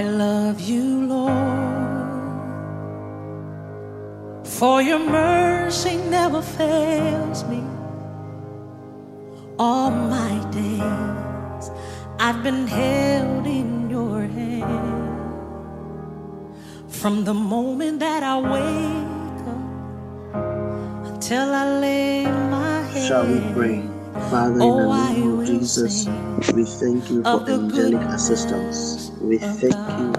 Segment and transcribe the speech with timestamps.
[0.00, 2.40] I love you, Lord,
[4.46, 7.62] for your mercy never fails me.
[9.58, 11.70] All my days
[12.18, 15.36] I've been held in your hand.
[16.88, 23.06] From the moment that I wake up until I lay my head.
[23.06, 23.82] Shall we pray?
[24.30, 26.06] Father, in Oh, the name of Jesus,
[26.54, 29.09] we thank you for angelic assistance.
[29.20, 30.12] We thank you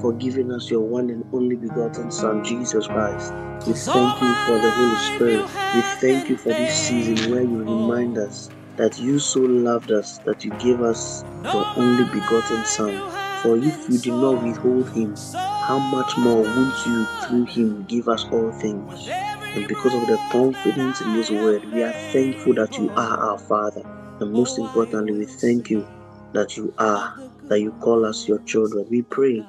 [0.00, 3.32] for giving us your one and only begotten Son, Jesus Christ.
[3.66, 5.46] We thank you for the Holy Spirit.
[5.74, 10.18] We thank you for this season where you remind us that you so loved us
[10.24, 13.12] that you gave us your only begotten Son.
[13.42, 18.08] For if you did not withhold him, how much more won't you through him give
[18.08, 19.08] us all things?
[19.08, 23.38] And because of the confidence in this word, we are thankful that you are our
[23.38, 23.82] Father.
[24.18, 25.86] And most importantly, we thank you
[26.32, 27.14] that you are,
[27.48, 28.86] that you call us your children.
[28.90, 29.44] We pray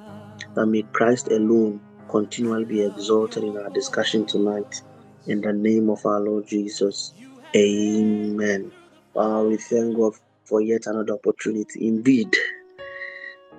[0.55, 4.81] that may Christ alone continually be exalted in our discussion tonight.
[5.25, 7.13] In the name of our Lord Jesus.
[7.17, 8.71] Have Amen.
[9.13, 10.13] Wow, we thank God
[10.45, 11.87] for yet another opportunity.
[11.87, 12.35] Indeed,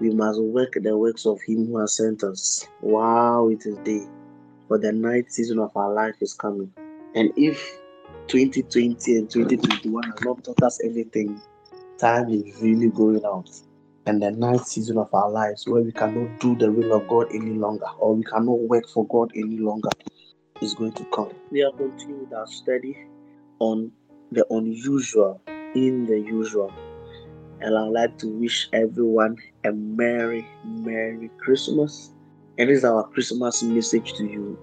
[0.01, 2.67] we must work the works of Him who has sent us.
[2.83, 4.05] Wow, it is day.
[4.69, 6.73] For the night season of our life is coming.
[7.15, 7.79] And if
[8.29, 11.41] 2020 and 2021 has not taught us anything,
[12.01, 13.49] time is really going out.
[14.07, 17.29] And the ninth season of our lives, where we cannot do the will of God
[17.33, 19.89] any longer, or we cannot work for God any longer,
[20.61, 21.31] is going to come.
[21.51, 22.99] We are continuing our study
[23.61, 23.91] on
[24.31, 25.41] the unusual
[25.75, 26.71] in the usual.
[27.61, 32.13] And I'd like to wish everyone a Merry, Merry Christmas.
[32.59, 34.59] And this is our Christmas message to you.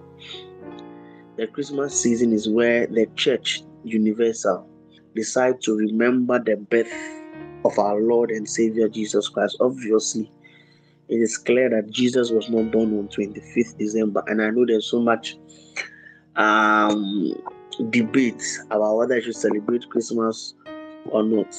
[1.36, 4.68] The Christmas season is where the church universal
[5.16, 6.92] decide to remember the birth
[7.64, 9.56] of our Lord and Savior Jesus Christ.
[9.60, 10.30] Obviously,
[11.08, 14.90] it is clear that Jesus was not born on 25th December, and I know there's
[14.90, 15.36] so much
[16.36, 17.34] um,
[17.90, 20.54] debate about whether I should celebrate Christmas
[21.06, 21.54] or not.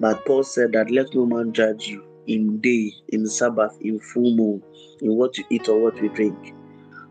[0.00, 4.34] But Paul said that let no man judge you in day, in Sabbath, in full
[4.34, 4.62] moon,
[5.00, 6.54] in what you eat or what you drink.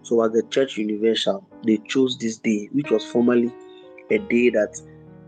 [0.04, 3.52] So, as the Church Universal, they chose this day, which was formerly
[4.10, 4.80] a day that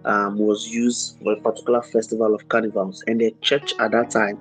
[0.09, 3.03] um, was used for a particular festival of carnivals.
[3.05, 4.39] And the church at that time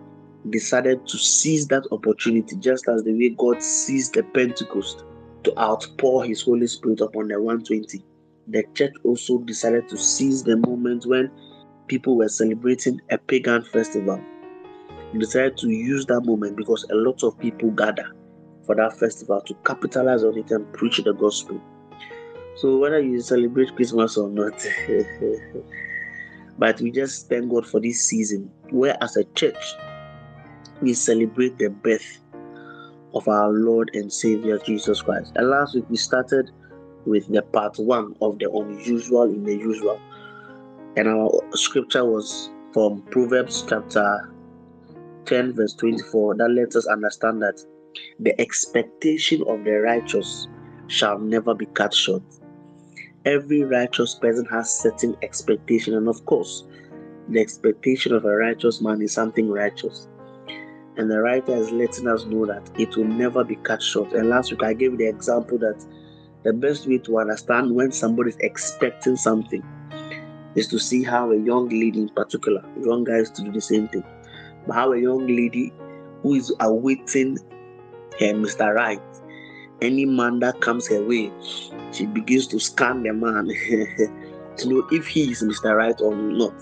[0.49, 5.05] decided to seize that opportunity, just as the way God seized the Pentecost
[5.45, 8.03] to outpour His Holy Spirit upon the 120.
[8.49, 11.31] The church also decided to seize the moment when
[11.87, 14.21] people were celebrating a pagan festival.
[15.13, 18.11] They decided to use that moment because a lot of people gather
[18.65, 21.61] for that festival to capitalize on it and preach the gospel.
[22.59, 24.61] So whether you celebrate Christmas or not,
[26.59, 29.55] but we just thank God for this season where as a church
[30.81, 32.19] we celebrate the birth
[33.15, 35.31] of our Lord and Savior Jesus Christ.
[35.37, 36.51] And last week we started
[37.07, 40.01] with the part one of the unusual in the usual.
[40.97, 44.35] And our scripture was from Proverbs chapter
[45.27, 47.61] 10, verse 24, that lets us understand that
[48.19, 50.49] the expectation of the righteous
[50.89, 52.23] shall never be cut short.
[53.29, 56.65] Every righteous person has certain expectation, and of course,
[57.29, 60.09] the expectation of a righteous man is something righteous.
[60.97, 64.15] And the writer is letting us know that it will never be cut short.
[64.15, 65.85] And last week I gave the example that
[66.43, 69.63] the best way to understand when somebody is expecting something
[70.55, 73.89] is to see how a young lady in particular, young guys to do the same
[73.89, 74.05] thing,
[74.67, 75.71] but how a young lady
[76.23, 77.37] who is awaiting
[78.19, 78.75] her Mr.
[78.75, 79.03] Right,
[79.83, 81.31] any man that comes her way,
[81.93, 83.47] she begins to scan the man
[84.57, 85.77] to know if he is Mr.
[85.77, 86.55] Right or not.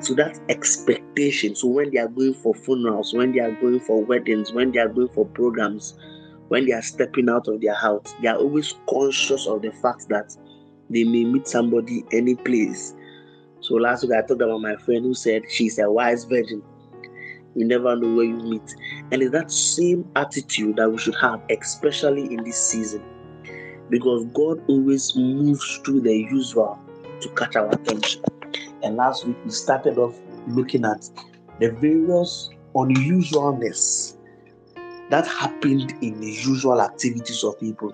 [0.00, 1.54] So that expectation.
[1.54, 4.80] So when they are going for funerals, when they are going for weddings, when they
[4.80, 5.94] are going for programs,
[6.48, 10.08] when they are stepping out of their house, they are always conscious of the fact
[10.08, 10.36] that
[10.88, 12.94] they may meet somebody any place.
[13.60, 16.62] So last week I talked about my friend who said she's a wise virgin.
[17.54, 18.74] You never know where you meet.
[19.10, 23.02] And it's that same attitude that we should have, especially in this season.
[23.88, 26.78] Because God always moves through the usual
[27.20, 28.22] to catch our attention.
[28.82, 31.08] And last week we started off looking at
[31.58, 34.16] the various unusualness
[35.10, 37.92] that happened in the usual activities of people.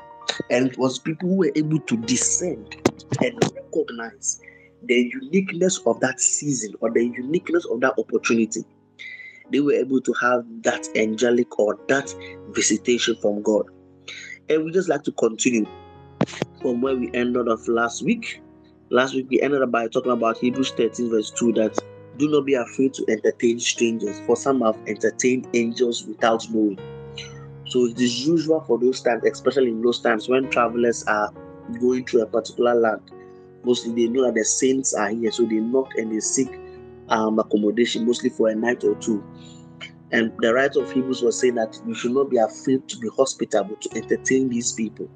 [0.51, 2.67] And it was people who were able to discern
[3.23, 4.41] and recognize
[4.83, 8.65] the uniqueness of that season or the uniqueness of that opportunity.
[9.51, 12.13] They were able to have that angelic or that
[12.49, 13.65] visitation from God.
[14.49, 15.67] And we just like to continue
[16.63, 18.41] from where we ended off last week.
[18.91, 21.77] Last week we ended up by talking about Hebrews 13, verse 2 that
[22.17, 26.79] Do not be afraid to entertain strangers, for some have entertained angels without knowing.
[27.69, 31.33] So it is usual for those times, especially in those times when travelers are
[31.81, 33.01] going to a particular land.
[33.65, 36.49] Mostly they know that the saints are here, so they knock and they seek
[37.09, 39.25] um, accommodation, mostly for a night or two.
[40.13, 43.09] And the writer of Hebrews was saying that we should not be afraid to be
[43.17, 45.09] hospitable to entertain these people.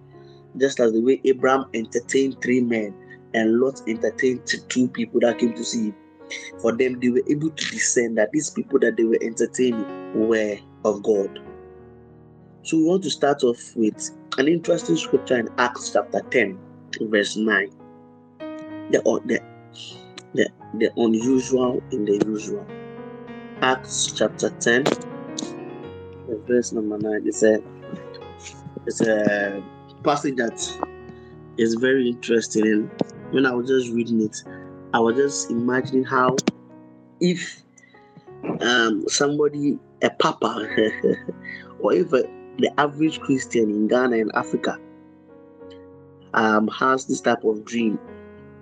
[0.56, 2.94] Just as the way Abraham entertained three men
[3.34, 5.94] and Lot entertained two people that came to see him.
[6.60, 10.58] For them, they were able to discern that these people that they were entertaining were
[10.84, 11.40] of God.
[12.62, 16.58] So we want to start off with an interesting scripture in Acts chapter 10,
[17.02, 17.70] verse 9.
[18.90, 19.40] The, the,
[20.34, 22.66] the, the unusual in the usual.
[23.62, 24.84] Acts chapter 10,
[26.46, 27.22] verse number 9.
[27.26, 27.62] It's a,
[28.86, 29.62] it's a
[30.02, 30.58] passage that
[31.58, 32.66] is very interesting.
[32.66, 32.90] And
[33.32, 34.42] when I was just reading it,
[34.94, 36.36] I was just imagining how
[37.20, 37.62] if
[38.60, 40.66] um, somebody, a papa,
[41.80, 42.22] or if a,
[42.58, 44.78] the average Christian in Ghana and Africa
[46.34, 47.98] um, has this type of dream,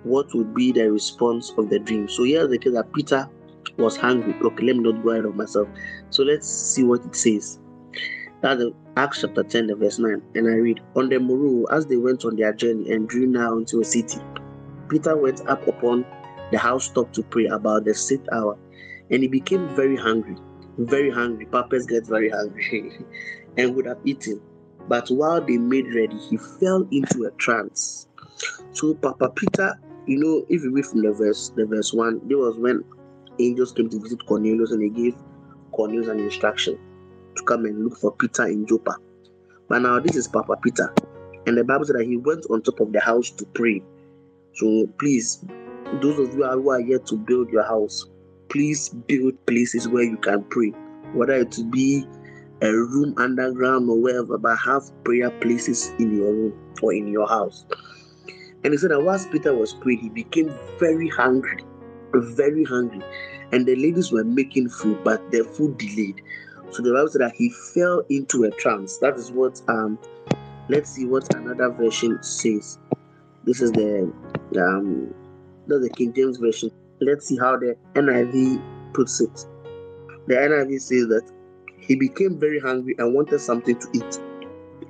[0.03, 2.07] what would be the response of the dream?
[2.07, 3.29] So here's the case that Peter
[3.77, 4.33] was hungry.
[4.41, 5.67] Okay, let me not go ahead of myself.
[6.09, 7.59] So let's see what it says.
[8.41, 8.63] That's
[8.95, 10.21] Acts chapter 10, verse 9.
[10.35, 13.57] And I read, On the morrow, as they went on their journey and drew now
[13.57, 14.19] into a city,
[14.89, 16.05] Peter went up upon
[16.51, 18.57] the housetop to pray about the sixth hour.
[19.11, 20.35] And he became very hungry.
[20.77, 21.45] Very hungry.
[21.45, 22.97] Papas get very hungry
[23.57, 24.41] and would have eaten.
[24.87, 28.07] But while they made ready, he fell into a trance.
[28.71, 29.79] So Papa Peter,
[30.09, 32.83] you know, if you read from the verse, the verse one, there was when
[33.39, 35.13] angels came to visit Cornelius and they gave
[35.71, 36.79] Cornelius an instruction
[37.35, 38.97] to come and look for Peter in Joppa.
[39.67, 40.91] But now this is Papa Peter.
[41.45, 43.83] And the Bible said that he went on top of the house to pray.
[44.55, 45.45] So please,
[46.01, 48.03] those of you who are yet to build your house,
[48.49, 50.73] please build places where you can pray.
[51.13, 52.03] Whether it be
[52.63, 57.27] a room underground or wherever, but have prayer places in your room or in your
[57.27, 57.63] house.
[58.63, 61.63] And he said that whilst Peter was praying, he became very hungry,
[62.13, 63.01] very hungry.
[63.51, 66.21] And the ladies were making food, but their food delayed.
[66.71, 68.97] So the Bible said that he fell into a trance.
[68.97, 69.97] That is what um
[70.67, 72.77] let's see what another version says.
[73.43, 74.13] This is the
[74.59, 75.13] um
[75.67, 76.71] that's the King James Version.
[76.99, 78.61] Let's see how the NIV
[78.93, 79.45] puts it.
[80.27, 81.31] The NIV says that
[81.79, 84.19] he became very hungry and wanted something to eat.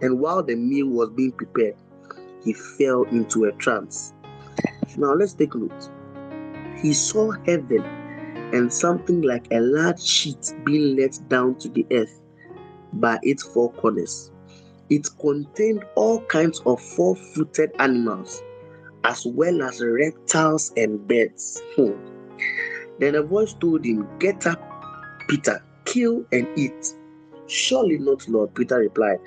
[0.02, 1.76] And while the meal was being prepared,
[2.44, 4.14] he fell into a trance.
[4.98, 5.74] Now let's take a look.
[6.82, 7.84] He saw heaven
[8.54, 12.20] and something like a large sheet being let down to the earth
[12.94, 14.32] by its four corners.
[14.90, 18.42] It contained all kinds of four footed animals,
[19.04, 21.62] as well as reptiles and birds.
[21.76, 21.92] Hmm.
[23.00, 24.60] Then a voice told him, Get up,
[25.28, 26.96] Peter, kill and eat.
[27.48, 29.20] Surely not, Lord, Peter replied.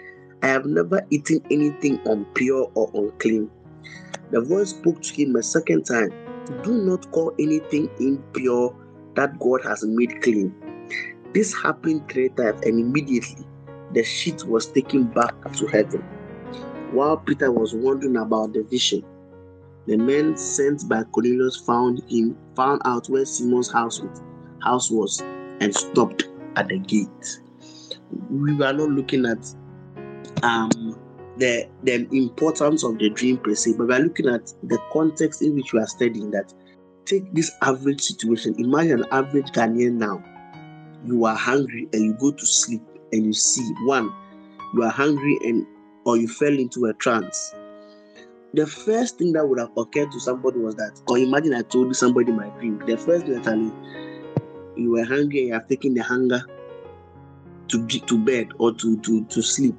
[0.43, 3.49] I have never eaten anything impure or unclean.
[4.33, 6.11] The voice spoke to him a second time
[6.63, 8.75] Do not call anything impure
[9.15, 10.53] that God has made clean.
[11.33, 13.47] This happened three times, and immediately
[13.95, 16.01] the sheet was taken back to heaven.
[16.93, 19.05] While Peter was wondering about the vision,
[19.87, 24.23] the men sent by Cornelius found him, found out where Simon's house was,
[24.63, 25.21] house was,
[25.61, 27.41] and stopped at the gate.
[28.31, 29.55] We were not looking at
[30.43, 30.99] um,
[31.39, 35.43] the the importance of the dream per se, but we are looking at the context
[35.43, 36.53] in which we are studying that.
[37.05, 38.55] Take this average situation.
[38.59, 40.23] Imagine an average Ghanaian now.
[41.05, 44.13] You are hungry and you go to sleep and you see one,
[44.75, 45.67] you are hungry and
[46.05, 47.55] or you fell into a trance.
[48.55, 51.95] The first thing that would have occurred to somebody was that, or imagine I told
[51.97, 52.79] somebody my dream.
[52.87, 53.55] The first thing that I
[54.77, 56.43] you were hungry and you have taken the hunger
[57.69, 59.75] to to bed or to to to sleep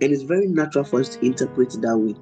[0.00, 2.14] and it's very natural for us to interpret it that way.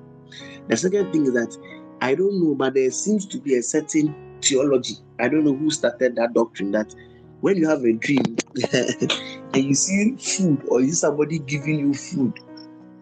[0.68, 1.56] The second thing is that
[2.00, 4.94] i don't know but there seems to be a certain theology.
[5.18, 6.94] I don't know who started that doctrine that
[7.40, 8.36] when you have a dream
[8.72, 12.32] and you see food or you somebody giving you food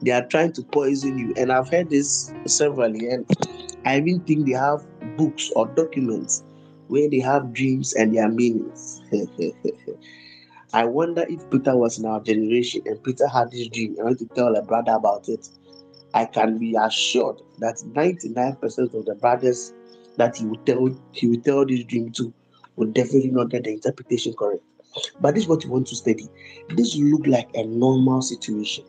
[0.02, 1.32] they are trying to poison you.
[1.36, 3.26] And i've heard this severally and
[3.84, 4.86] i even think they have
[5.16, 6.44] books or documents
[6.88, 9.00] where they have dreams and their meanings
[10.72, 14.18] I wonder if Peter was in our generation and Peter had this dream and went
[14.18, 15.48] to tell a brother about it.
[16.12, 19.72] I can be assured that 99% of the brothers
[20.16, 22.32] that he would tell he would tell this dream to
[22.76, 24.62] would definitely not get the interpretation correct.
[25.20, 26.28] But this is what you want to study.
[26.70, 28.84] This look like a normal situation.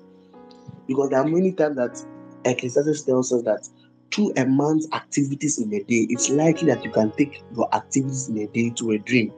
[0.87, 2.03] Because there are many times that
[2.45, 3.67] Ecclesiastes tells us that
[4.11, 8.27] through a man's activities in a day, it's likely that you can take your activities
[8.27, 9.31] in a day to a dream.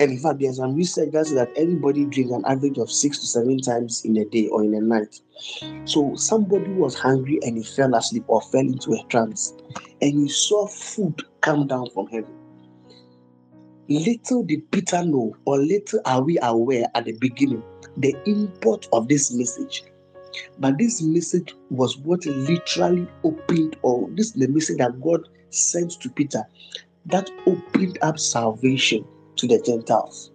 [0.00, 3.18] And in fact, there's some research that says that everybody drinks an average of six
[3.18, 5.20] to seven times in a day or in a night.
[5.84, 9.54] So somebody was hungry and he fell asleep or fell into a trance,
[10.00, 12.32] and he saw food come down from heaven.
[13.88, 17.62] Little did Peter know, or little are we aware at the beginning,
[17.96, 19.84] the import of this message.
[20.58, 26.00] But this message was what literally opened, or this is the message that God sent
[26.00, 26.42] to Peter
[27.06, 29.04] that opened up salvation
[29.36, 30.30] to the Gentiles.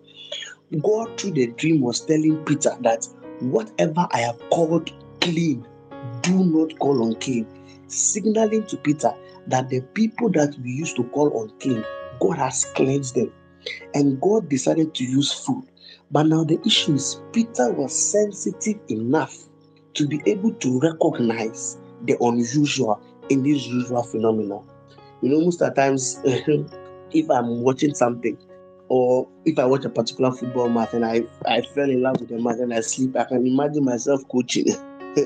[0.82, 3.08] God, through the dream, was telling Peter that
[3.39, 5.66] whatever I have called clean,
[6.22, 7.48] do not call unclean,
[7.88, 9.13] signaling to Peter
[9.48, 11.84] that the people that we used to call unclean,
[12.20, 13.32] God has cleansed them.
[13.94, 15.63] And God decided to use food.
[16.12, 19.38] But now the issue is Peter was sensitive enough
[19.96, 24.66] to be able to recognize the unusual in this usual phenomenon.
[25.22, 26.22] You know, most of the times,
[27.12, 28.38] if I'm watching something,
[28.89, 32.29] or if I watch a particular football match and I, I fell in love with
[32.29, 34.67] the match and I sleep, I can imagine myself coaching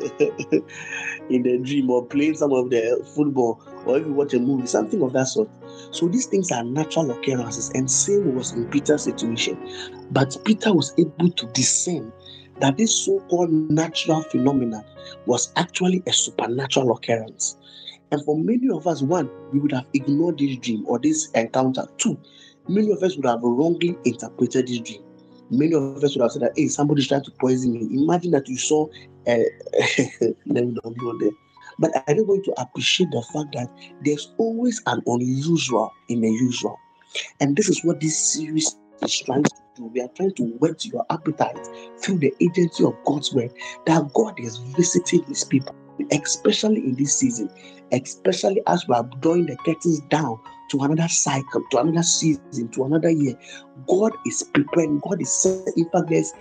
[1.30, 4.68] in the dream or playing some of the football, or if you watch a movie,
[4.68, 5.50] something of that sort.
[5.92, 9.58] So these things are natural occurrences, and same was in Peter's situation.
[10.12, 12.12] But Peter was able to discern
[12.60, 14.84] that this so-called natural phenomenon
[15.26, 17.58] was actually a supernatural occurrence.
[18.12, 21.88] And for many of us, one, we would have ignored this dream or this encounter.
[21.98, 22.18] Two,
[22.68, 25.04] many of us would have wrongly interpreted this dream.
[25.50, 27.88] Many of us would have said that, hey, somebody's trying to poison me.
[27.92, 28.88] Imagine that you saw,
[29.28, 29.38] uh,
[30.46, 31.32] let me not go there.
[31.80, 33.70] But I don't want to appreciate the fact that
[34.04, 36.78] there's always an unusual in the usual.
[37.40, 39.86] And this is what this series is trying to do.
[39.86, 41.68] We are trying to whet your appetite
[42.00, 43.52] through the agency of God's word
[43.86, 45.76] that God is visiting his people,
[46.12, 47.50] especially in this season,
[47.92, 50.40] especially as we are drawing the curtains down
[50.72, 53.36] to another cycle, to another season, to another year.
[53.88, 56.34] God is preparing, God is setting, in fact, there's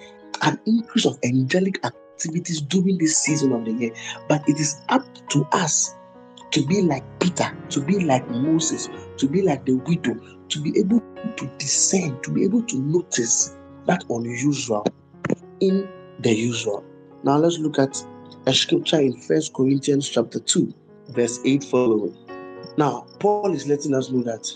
[0.43, 3.93] an increase of angelic activities during this season of the year.
[4.29, 5.95] But it is up to us
[6.53, 10.15] to be like Peter, to be like Moses, to be like the widow,
[10.49, 11.03] to be able
[11.37, 13.57] to discern, to be able to notice
[13.87, 14.87] that unusual
[15.61, 15.89] in
[16.21, 16.85] the usual.
[17.25, 18.01] Now let's look at
[18.47, 20.73] a scripture in First Corinthians chapter 2,
[21.09, 22.17] verse 8 following.
[22.81, 24.51] Now, Paul is letting us know that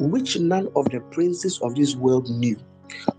[0.00, 2.56] which none of the princes of this world knew.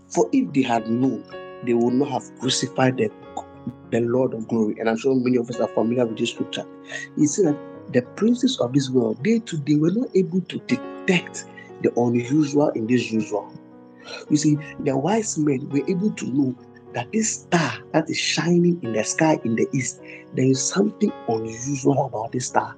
[0.08, 1.24] For if they had known,
[1.64, 3.10] they would not have crucified the,
[3.90, 4.76] the Lord of glory.
[4.78, 6.66] And I'm sure many of us are familiar with this scripture.
[7.16, 10.58] He said that the princes of this world, they too, they were not able to
[10.66, 11.46] detect
[11.80, 13.50] the unusual in this usual.
[14.28, 16.54] You see, the wise men were able to know
[16.92, 20.02] that this star that is shining in the sky in the east,
[20.34, 22.76] there is something unusual about this star.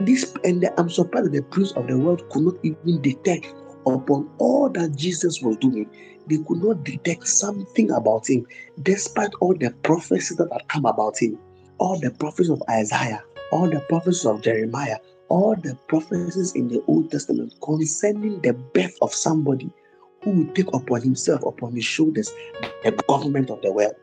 [0.00, 3.54] This and I'm surprised that the prince of the world could not even detect
[3.86, 5.90] upon all that Jesus was doing.
[6.26, 8.46] They could not detect something about him,
[8.82, 11.38] despite all the prophecies that had come about him,
[11.78, 16.82] all the prophecies of Isaiah, all the prophecies of Jeremiah, all the prophecies in the
[16.86, 19.70] Old Testament concerning the birth of somebody
[20.22, 22.32] who would take upon himself, upon his shoulders,
[22.82, 23.94] the government of the world.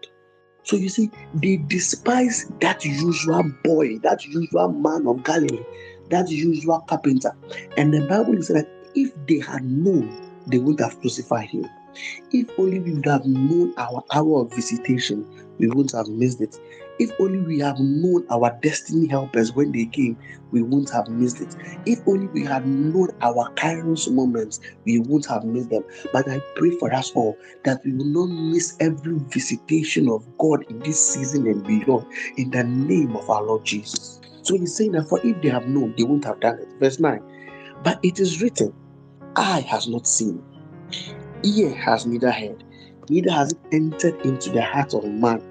[0.63, 5.63] So you see, they despise that usual boy, that usual man of Galilee,
[6.09, 7.35] that usual carpenter.
[7.77, 10.09] And the Bible is that if they had known,
[10.47, 11.69] they would have crucified him.
[12.31, 15.25] If only we would have known our hour of visitation,
[15.59, 16.59] we wouldn't have missed it.
[17.03, 20.17] If only we have known our destiny helpers when they came,
[20.51, 21.53] we wouldn't have missed it.
[21.85, 25.83] If only we had known our kairos moments, we wouldn't have missed them.
[26.13, 30.63] But I pray for us all that we will not miss every visitation of God
[30.69, 32.05] in this season and beyond
[32.37, 34.21] in the name of our Lord Jesus.
[34.43, 36.69] So he's saying that for if they have known, they wouldn't have done it.
[36.79, 37.21] Verse 9.
[37.83, 38.73] But it is written,
[39.35, 40.41] Eye has not seen,
[41.43, 42.63] ear has neither heard,
[43.09, 45.41] neither has it entered into the heart of man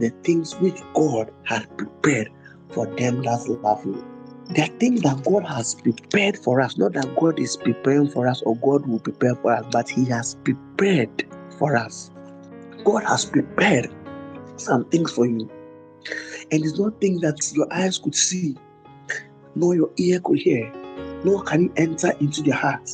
[0.00, 2.30] the things which God has prepared
[2.72, 4.04] for them that love Him.
[4.58, 8.42] Are things that God has prepared for us, not that God is preparing for us
[8.42, 11.26] or God will prepare for us, but He has prepared
[11.58, 12.10] for us.
[12.84, 13.90] God has prepared
[14.56, 15.48] some things for you.
[16.50, 18.56] And it's not things that your eyes could see,
[19.54, 20.72] nor your ear could hear,
[21.22, 22.90] nor can it enter into your heart.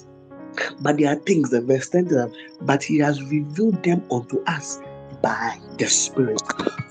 [0.81, 2.33] But there are things, the verse 10
[2.63, 4.79] but He has revealed them unto us
[5.27, 6.41] by the Spirit.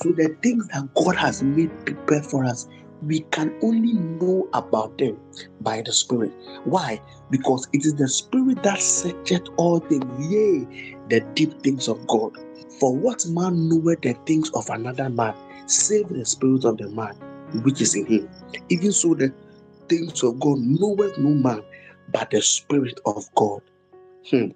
[0.02, 2.68] So the things that God has made prepared for us,
[3.02, 5.18] we can only know about them
[5.62, 6.34] by the Spirit.
[6.66, 7.02] Why?
[7.30, 10.68] Because it is the Spirit that searcheth all things, yea,
[11.08, 12.34] the deep things of God.
[12.78, 15.34] For what man knoweth the things of another man,
[15.68, 17.16] save the Spirit of the man
[17.64, 18.30] which is in him?
[18.68, 19.34] Even so, the
[19.88, 21.64] things of God knoweth no man
[22.12, 23.62] but the Spirit of God.
[24.30, 24.48] Hmm.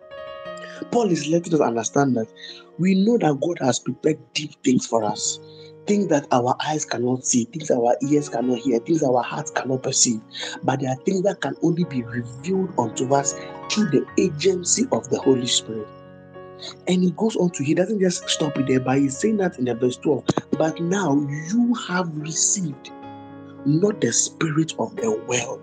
[0.92, 2.28] Paul is letting us understand that
[2.78, 5.40] we know that God has prepared deep things for us.
[5.86, 9.82] Things that our eyes cannot see, things our ears cannot hear, things our hearts cannot
[9.84, 10.22] perceive.
[10.64, 13.34] But there are things that can only be revealed unto us
[13.72, 15.88] through the agency of the Holy Spirit.
[16.88, 19.58] And he goes on to, he doesn't just stop it there, but he's saying that
[19.58, 20.26] in the verse 12.
[20.58, 21.16] But now
[21.50, 22.92] you have received
[23.66, 25.62] not the spirit of the world,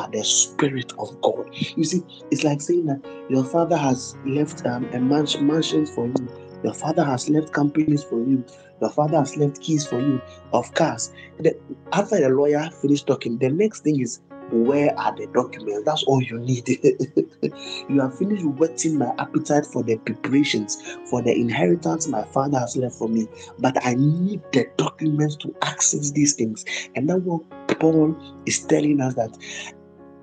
[0.00, 1.46] but the spirit of God.
[1.76, 6.06] You see, it's like saying that your father has left um, a mansion mansions for
[6.06, 6.32] you.
[6.62, 8.44] Your father has left companies for you.
[8.80, 11.10] Your father has left keys for you of cars.
[11.38, 11.54] The,
[11.92, 15.84] after the lawyer finished talking, the next thing is where are the documents?
[15.84, 16.66] That's all you need.
[17.88, 22.76] you have finished whetting my appetite for the preparations, for the inheritance my father has
[22.76, 23.28] left for me.
[23.58, 26.64] But I need the documents to access these things.
[26.96, 27.42] And that's what
[27.78, 28.16] Paul
[28.46, 29.36] is telling us that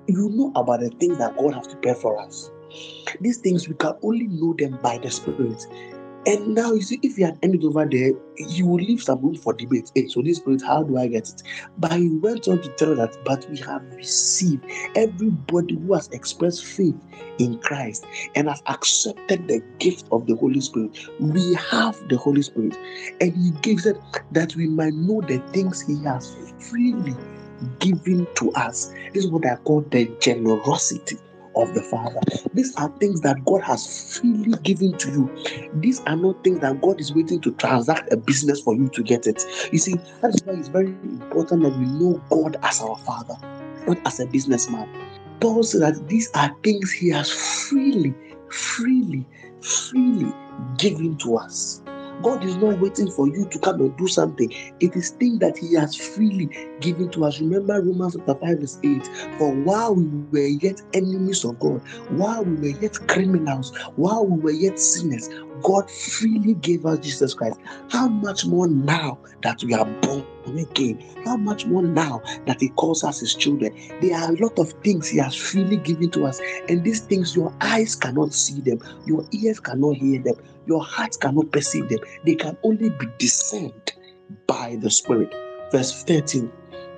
[0.08, 2.50] you know about the things that God has prepared for us.
[3.20, 5.62] These things we can only know them by the Spirit.
[6.26, 9.36] And now you see, if you had ended over there, you will leave some room
[9.36, 9.90] for debate.
[9.94, 11.42] Hey, so this spirit, how do I get it?
[11.78, 14.62] But he went on to tell that, but we have received
[14.94, 17.02] everybody who has expressed faith
[17.38, 20.98] in Christ and has accepted the gift of the Holy Spirit.
[21.18, 22.76] We have the Holy Spirit,
[23.20, 23.96] and he gives it
[24.32, 26.36] that we might know the things he has
[26.68, 27.16] freely
[27.78, 28.92] given to us.
[29.12, 31.18] This is what I call the generosity
[31.56, 32.20] of the Father.
[32.54, 35.70] These are things that God has freely given to you.
[35.74, 39.02] These are not things that God is waiting to transact a business for you to
[39.02, 39.42] get it.
[39.72, 43.34] You see, that is why it's very important that we know God as our Father,
[43.86, 44.88] not as a businessman.
[45.40, 48.14] Paul said that these are things He has freely,
[48.50, 49.26] freely,
[49.60, 50.32] freely
[50.76, 51.82] given to us.
[52.22, 54.52] God is not waiting for you to come and do something.
[54.80, 57.40] It is things that He has freely given to us.
[57.40, 59.06] Remember Romans chapter 5, verse 8.
[59.38, 64.40] For while we were yet enemies of God, while we were yet criminals, while we
[64.40, 65.28] were yet sinners,
[65.62, 67.58] God freely gave us Jesus Christ.
[67.90, 70.24] How much more now that we are born
[70.58, 71.04] again?
[71.24, 73.76] How much more now that He calls us His children?
[74.00, 77.36] There are a lot of things He has freely given to us, and these things
[77.36, 80.34] your eyes cannot see them, your ears cannot hear them,
[80.68, 82.00] your heart cannot perceive them.
[82.24, 83.92] They can only be discerned
[84.46, 85.34] by the Spirit.
[85.72, 86.46] Verse 13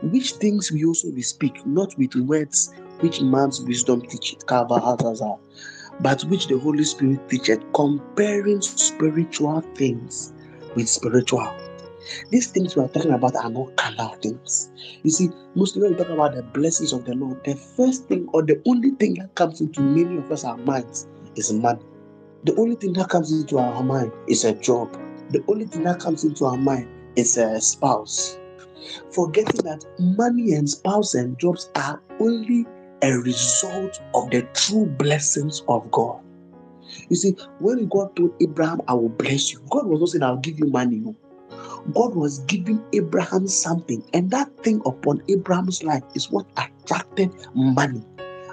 [0.03, 6.49] Which things we also we speak, not with words which man's wisdom teacheth, but which
[6.49, 10.33] the Holy Spirit teacheth, comparing spiritual things
[10.75, 11.49] with spiritual.
[12.31, 14.71] These things we are talking about are not carnal things.
[15.03, 18.29] You see, mostly when we talk about the blessings of the Lord, the first thing
[18.33, 21.07] or the only thing that comes into many of us our minds
[21.37, 21.81] is money.
[22.45, 24.91] The only thing that comes into our mind is a job.
[25.29, 28.39] The only thing that comes into our mind is a spouse.
[29.11, 32.67] Forgetting that money and spouse and jobs are only
[33.03, 36.21] a result of the true blessings of God.
[37.11, 40.39] You see, when God told Abraham, I will bless you, God was not saying, I'll
[40.39, 41.03] give you money.
[41.93, 48.03] God was giving Abraham something, and that thing upon Abraham's life is what attracted money.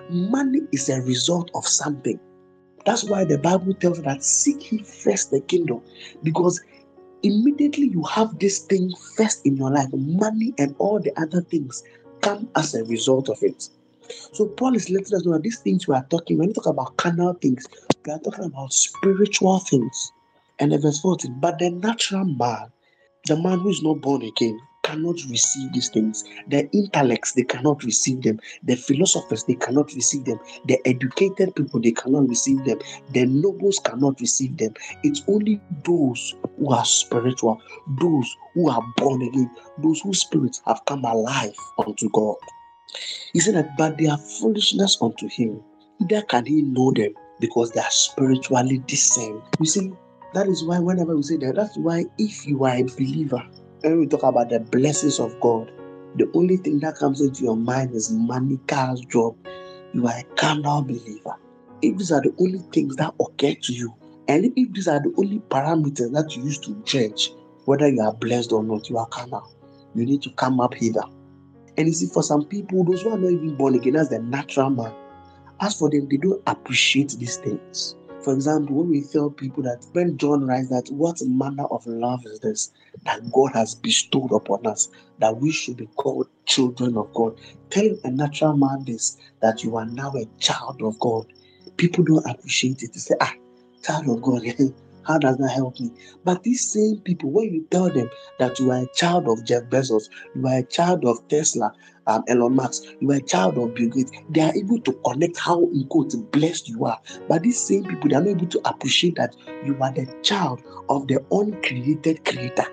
[0.10, 2.20] Money is a result of something.
[2.88, 5.82] That's why the Bible tells that seek ye first the kingdom,
[6.24, 6.64] because
[7.22, 11.84] immediately you have this thing first in your life, money and all the other things
[12.22, 13.68] come as a result of it.
[14.32, 16.68] So Paul is letting us know that these things we are talking, when we talk
[16.68, 17.68] about carnal things,
[18.06, 20.14] we are talking about spiritual things.
[20.60, 22.72] And verse 14, but the natural man,
[23.26, 26.24] the man who is not born again, cannot receive these things.
[26.48, 28.40] The intellects, they cannot receive them.
[28.64, 30.40] The philosophers, they cannot receive them.
[30.66, 32.80] The educated people, they cannot receive them.
[33.12, 34.74] The nobles cannot receive them.
[35.04, 37.62] It's only those who are spiritual,
[38.00, 39.52] those who are born again,
[39.84, 42.38] those whose spirits have come alive unto God.
[43.34, 45.62] He said that, but they are foolishness unto him.
[46.00, 49.42] Neither can he know them because they are spiritually discerned.
[49.60, 49.92] You see,
[50.34, 53.44] that is why whenever we say that, that's why if you are a believer,
[53.82, 55.72] when we talk about the blessings of God,
[56.16, 59.36] the only thing that comes into your mind is money, cars, job.
[59.94, 61.36] You are a carnal believer.
[61.82, 63.94] If these are the only things that occur to you,
[64.28, 67.32] and if these are the only parameters that you use to judge
[67.66, 69.44] whether you are blessed or not, you are carnal.
[69.94, 71.04] You need to come up hither.
[71.78, 74.20] And you see, for some people, those who are not even born again, that's the
[74.20, 74.94] natural man.
[75.60, 77.96] As for them, they don't appreciate these things.
[78.28, 82.26] For example, when we tell people that when John writes that what manner of love
[82.26, 82.72] is this
[83.06, 87.40] that God has bestowed upon us, that we should be called children of God.
[87.70, 91.26] Telling a natural man this that you are now a child of God,
[91.78, 92.92] people don't appreciate it.
[92.92, 93.34] They say, ah,
[93.82, 94.42] child of God,
[95.04, 95.92] how does that help me?
[96.26, 98.10] But these same people, when you tell them
[98.40, 101.72] that you are a child of Jeff Bezos, you are a child of Tesla,
[102.08, 104.12] um, Elon Musk, you are a child of Bill Gates.
[104.30, 107.00] They are able to connect how in quote blessed you are.
[107.28, 110.62] But these same people, they are not able to appreciate that you are the child
[110.90, 112.66] of the uncreated creator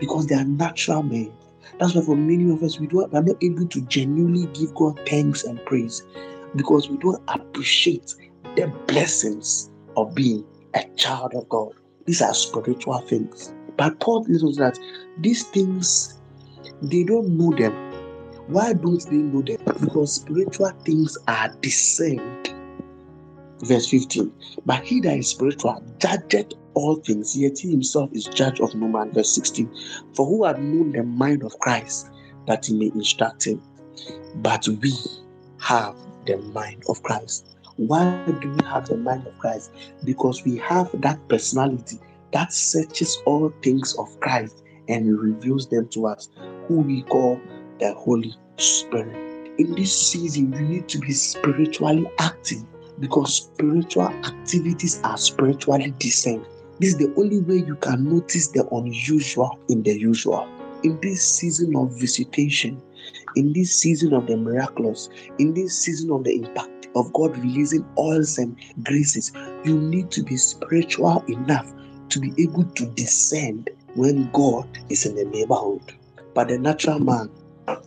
[0.00, 1.32] because they are natural men.
[1.78, 4.74] That's why for many of us, we, don't, we are not able to genuinely give
[4.74, 6.02] God thanks and praise
[6.56, 8.14] because we don't appreciate
[8.56, 11.72] the blessings of being a child of God.
[12.06, 13.52] These are spiritual things.
[13.76, 14.78] But Paul tells us that
[15.18, 16.18] these things,
[16.82, 17.87] they don't know them.
[18.48, 19.58] Why don't they know them?
[19.78, 22.54] Because spiritual things are discerned.
[23.60, 24.32] Verse 15.
[24.64, 28.88] But he that is spiritual judgeth all things, yet he himself is judge of no
[28.88, 29.12] man.
[29.12, 29.70] Verse 16.
[30.14, 32.08] For who had known the mind of Christ
[32.46, 33.60] that he may instruct him?
[34.36, 34.94] But we
[35.60, 37.54] have the mind of Christ.
[37.76, 39.72] Why do we have the mind of Christ?
[40.04, 41.98] Because we have that personality
[42.32, 46.30] that searches all things of Christ and reveals them to us,
[46.66, 47.42] who we call
[47.78, 49.14] the Holy Spirit.
[49.58, 52.64] In this season, you need to be spiritually active
[53.00, 56.46] because spiritual activities are spiritually discerned.
[56.80, 60.48] This is the only way you can notice the unusual in the usual.
[60.84, 62.80] In this season of visitation,
[63.34, 67.84] in this season of the miraculous, in this season of the impact of God releasing
[67.98, 69.32] oils and graces,
[69.64, 71.72] you need to be spiritual enough
[72.10, 73.64] to be able to discern
[73.94, 75.94] when God is in the neighborhood.
[76.34, 77.30] But the natural man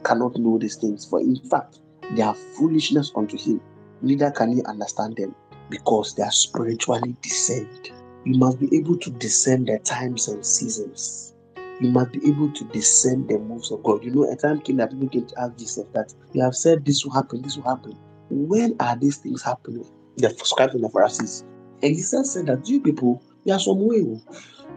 [0.04, 1.80] cannot know these things, for in fact,
[2.16, 3.62] they are foolishness unto him,
[4.02, 5.36] neither can he understand them
[5.70, 7.92] because they are spiritually discerned.
[8.26, 11.34] You must be able to discern the times and seasons.
[11.80, 14.04] You must be able to discern the moves of God.
[14.04, 16.86] You know, a time came that people came to ask Jesus that you have said
[16.86, 17.98] this will happen, this will happen.
[18.30, 19.86] When are these things happening?
[20.18, 21.44] The scribes and the Pharisees.
[21.82, 24.04] And Jesus said that you people, you are some way.
[24.04, 24.22] Oh.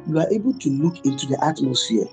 [0.06, 2.06] You are able to look into the atmosphere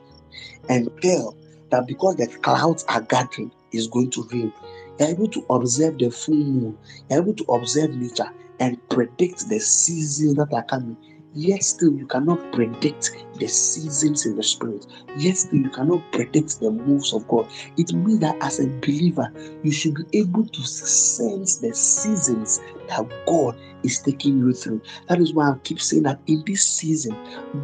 [0.67, 1.35] and tell
[1.71, 4.53] that because the clouds are gathering, it's going to rain.
[4.99, 6.77] You're able to observe the full moon.
[7.09, 8.29] You're able to observe nature
[8.59, 10.97] and predict the seasons that are coming.
[11.33, 14.85] Yet still, you cannot predict the seasons in the spirit.
[15.17, 17.49] Yet still, you cannot predict the moves of God.
[17.77, 19.31] It means that as a believer,
[19.63, 24.81] you should be able to sense the seasons that God is taking you through.
[25.07, 27.17] That is why I keep saying that in this season,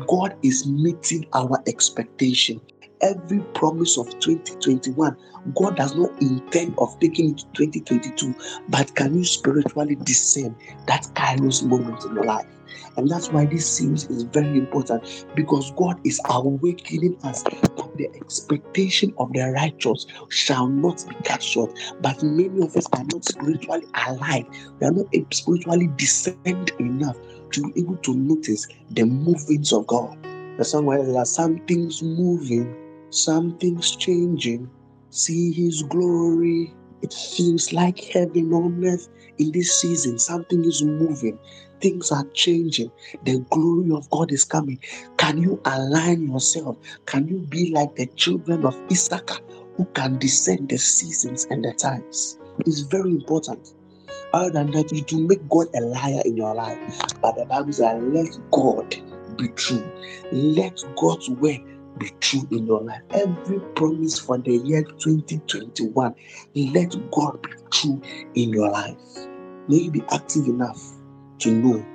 [0.07, 2.61] God is meeting our expectation
[3.01, 5.15] every promise of 2021
[5.55, 8.33] god does not intend of taking it to 2022
[8.69, 10.55] but can you spiritually discern
[10.87, 12.45] that kairos moment in your life
[12.97, 18.09] and that's why this series is very important because God is awakening us that the
[18.15, 21.77] expectation of the righteous shall not be cut short.
[22.01, 24.45] But many of us are not spiritually alive,
[24.79, 27.17] we are not spiritually discerned enough
[27.51, 30.17] to be able to notice the movements of God.
[30.57, 32.75] The song where there are some things moving,
[33.09, 34.69] some things changing,
[35.09, 36.73] see His glory.
[37.01, 40.17] It feels like heaven on earth in this season.
[40.17, 41.37] Something is moving
[41.81, 42.91] things are changing.
[43.23, 44.79] The glory of God is coming.
[45.17, 46.77] Can you align yourself?
[47.05, 49.39] Can you be like the children of Issachar
[49.75, 52.39] who can discern the seasons and the times?
[52.59, 53.67] It's very important.
[54.33, 56.77] Other than that, you do make God a liar in your life.
[57.21, 58.95] But the Bible says, let God
[59.37, 59.83] be true.
[60.31, 61.59] Let God's word
[61.99, 63.01] be true in your life.
[63.11, 66.15] Every promise for the year 2021,
[66.55, 68.01] let God be true
[68.35, 68.95] in your life.
[69.67, 70.81] May you be active enough
[71.39, 71.85] to know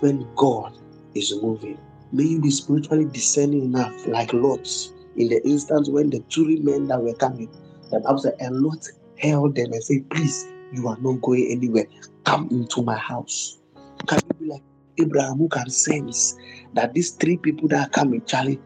[0.00, 0.76] when God
[1.14, 1.78] is moving.
[2.12, 4.68] May you be spiritually discerning enough, like Lot,
[5.16, 7.48] in the instance when the two men that were coming,
[7.90, 8.86] the Bible said, and Lot
[9.18, 11.86] held them and said, Please, you are not going anywhere.
[12.24, 13.58] Come into my house.
[14.06, 14.62] Can you be like
[14.98, 16.36] Abraham who can sense
[16.74, 18.60] that these three people that are coming, Charlie,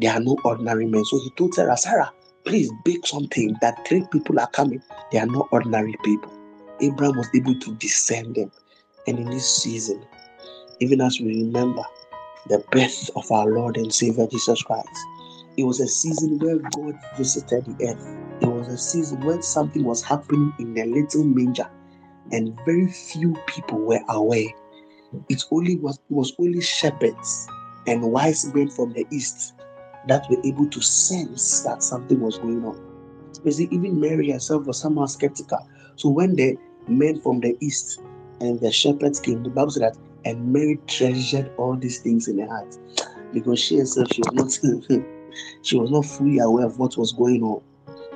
[0.00, 1.04] they are no ordinary men.
[1.04, 2.12] So he told Sarah, Sarah,
[2.44, 4.82] please bake something that three people are coming.
[5.12, 6.32] They are not ordinary people.
[6.80, 8.50] Abraham was able to discern them.
[9.06, 10.04] And in this season,
[10.80, 11.82] even as we remember
[12.48, 14.88] the birth of our Lord and Savior Jesus Christ,
[15.56, 18.42] it was a season where God visited the earth.
[18.42, 21.68] It was a season when something was happening in the little manger,
[22.32, 24.48] and very few people were aware.
[25.28, 27.48] It only was it was only shepherds
[27.86, 29.54] and wise men from the east
[30.06, 32.80] that were able to sense that something was going on.
[33.44, 35.66] You see, even Mary herself was somehow skeptical.
[35.96, 36.58] So when the
[36.88, 38.00] men from the east
[38.40, 39.42] and the shepherds came.
[39.42, 42.76] The Bible said that, and Mary treasured all these things in her heart
[43.32, 45.02] because she herself she was not
[45.62, 47.62] she was not fully aware of what was going on,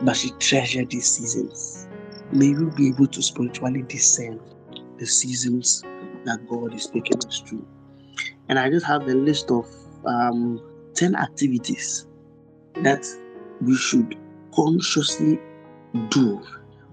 [0.03, 1.87] but she treasured these seasons.
[2.33, 4.41] May you be able to spiritually discern
[4.99, 5.83] the seasons
[6.25, 7.67] that God is taking us through.
[8.49, 9.67] And I just have a list of
[10.05, 10.61] um,
[10.95, 12.07] 10 activities
[12.77, 13.07] that
[13.61, 14.17] we should
[14.55, 15.39] consciously
[16.11, 16.41] do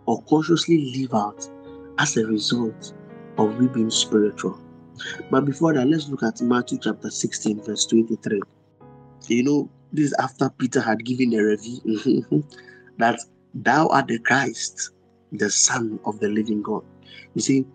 [0.06, 1.48] or consciously live out
[2.00, 2.94] as a result
[3.38, 4.60] of we being spiritual.
[5.30, 8.42] But before that, let's look at Matthew chapter 16, verse 23.
[9.28, 12.40] You know, this is after Peter had given a review mm-hmm,
[12.98, 13.20] that
[13.54, 14.92] thou art the Christ,
[15.32, 16.84] the Son of the living God.
[17.36, 17.66] You see,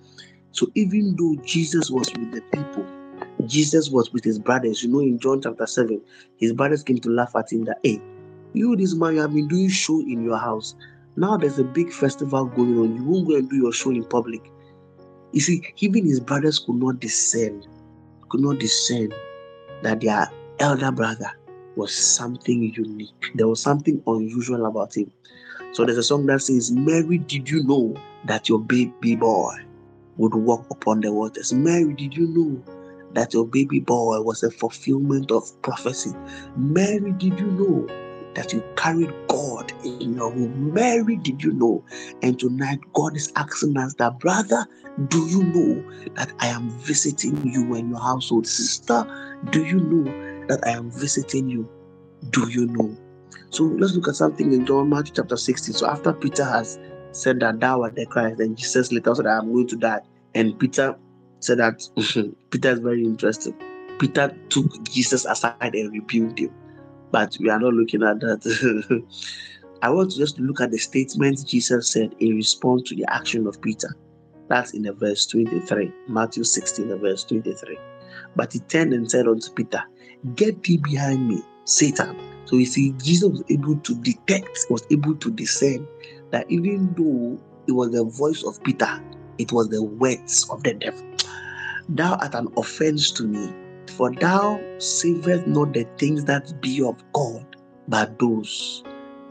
[0.52, 2.86] so even though Jesus was with the people,
[3.44, 4.82] Jesus was with his brothers.
[4.82, 6.00] You know, in John chapter 7,
[6.38, 8.00] his brothers came to laugh at him that, hey,
[8.54, 10.74] you, this man, you have been doing show in your house.
[11.16, 12.96] Now there's a big festival going on.
[12.96, 14.50] You won't go and do your show in public.
[15.32, 17.62] You see, even his brothers could not discern,
[18.30, 19.12] could not discern
[19.82, 21.30] that their elder brother
[21.76, 23.32] was something unique.
[23.34, 25.10] There was something unusual about him.
[25.72, 27.94] So there's a song that says, Mary, did you know
[28.24, 29.54] that your baby boy
[30.16, 31.52] would walk upon the waters?
[31.52, 32.75] Mary, did you know
[33.16, 36.12] that your baby boy was a fulfillment of prophecy?
[36.56, 37.88] Mary, did you know
[38.36, 40.72] that you carried God in your womb.
[40.72, 41.82] Mary, did you know?
[42.22, 44.66] And tonight, God is asking us that, brother,
[45.08, 45.82] do you know
[46.14, 48.46] that I am visiting you and your household?
[48.46, 49.04] Sister,
[49.50, 50.04] do you know
[50.48, 51.68] that I am visiting you?
[52.30, 52.96] Do you know?
[53.50, 55.74] So let's look at something in John Matthew chapter 16.
[55.74, 56.78] So after Peter has
[57.12, 59.76] said that thou art the Christ, then Jesus later said, that I am going to
[59.76, 60.00] die.
[60.34, 60.98] And Peter
[61.46, 61.82] said that
[62.50, 63.54] Peter is very interested.
[63.98, 66.52] Peter took Jesus aside and rebuked him
[67.10, 69.02] but we are not looking at that.
[69.82, 73.46] I want to just look at the statement Jesus said in response to the action
[73.46, 73.88] of Peter.
[74.48, 77.78] That's in the verse 23, Matthew 16, the verse 23.
[78.36, 79.82] But he turned and said unto Peter,
[80.34, 82.16] Get thee behind me, Satan.
[82.46, 85.86] So you see, Jesus was able to detect, was able to discern
[86.30, 89.02] that even though it was the voice of Peter,
[89.38, 91.02] it was the words of the devil.
[91.88, 93.52] Thou art an offense to me,
[93.96, 97.46] for thou savest not the things that be of God,
[97.86, 98.82] but those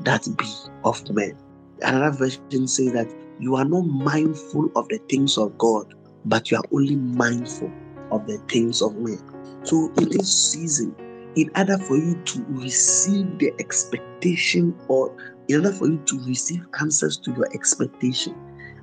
[0.03, 0.45] that be
[0.85, 1.37] of men.
[1.81, 5.85] Another version says that you are not mindful of the things of God,
[6.23, 7.71] but you are only mindful
[8.11, 9.19] of the things of men.
[9.63, 10.95] So in this season,
[11.35, 15.13] in order for you to receive the expectation or
[15.49, 18.33] in order for you to receive answers to your expectation,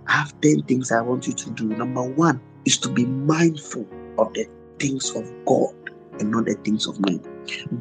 [0.08, 1.68] I have 10 things I want you to do.
[1.68, 3.87] Number one is to be mindful
[4.18, 4.46] of the
[4.79, 5.75] things of God
[6.20, 7.22] and not the things of men.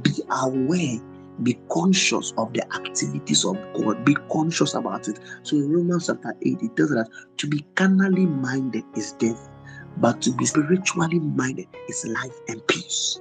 [0.02, 1.00] Be aware,
[1.44, 5.20] be conscious of the activities of God, be conscious about it.
[5.44, 9.50] So in Romans chapter 8, it tells us that to be carnally minded is death,
[9.98, 13.20] but to be spiritually minded is life and peace.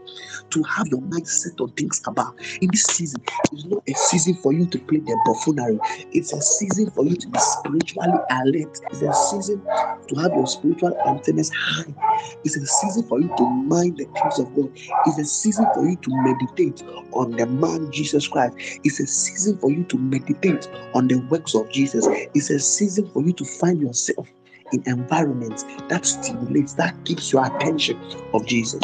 [0.51, 2.35] To have your mind set on things above.
[2.61, 5.79] In this season, it's not a season for you to play the buffoonery.
[6.13, 8.79] It's a season for you to be spiritually alert.
[8.91, 11.95] It's a season to have your spiritual antennas high.
[12.45, 14.71] It's a season for you to mind the things of God.
[15.07, 18.55] It's a season for you to meditate on the man Jesus Christ.
[18.85, 22.07] It's a season for you to meditate on the works of Jesus.
[22.35, 24.29] It's a season for you to find yourself
[24.73, 28.01] in environments that stimulates, that keeps your attention
[28.33, 28.83] of Jesus.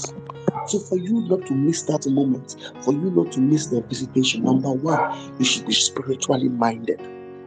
[0.66, 4.44] So, for you not to miss that moment, for you not to miss the visitation,
[4.44, 7.00] number one, you should be spiritually minded.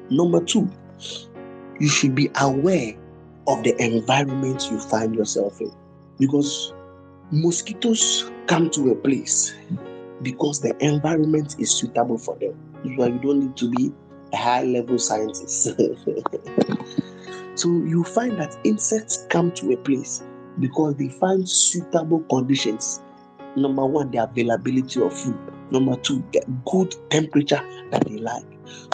[0.10, 0.70] Number two,
[1.80, 2.96] you should be aware
[3.48, 5.72] of the environment you find yourself in.
[6.18, 6.74] Because
[7.32, 9.54] mosquitoes come to a place
[10.22, 12.54] because the environment is suitable for them.
[12.84, 13.92] you don't need to be
[14.34, 15.70] a high level scientist.
[17.60, 20.24] So you find that insects come to a place
[20.62, 23.02] because they find suitable conditions.
[23.58, 25.38] Number one, the availability of food.
[25.70, 26.42] Number two, the
[26.72, 27.60] good temperature
[27.92, 28.46] that they like.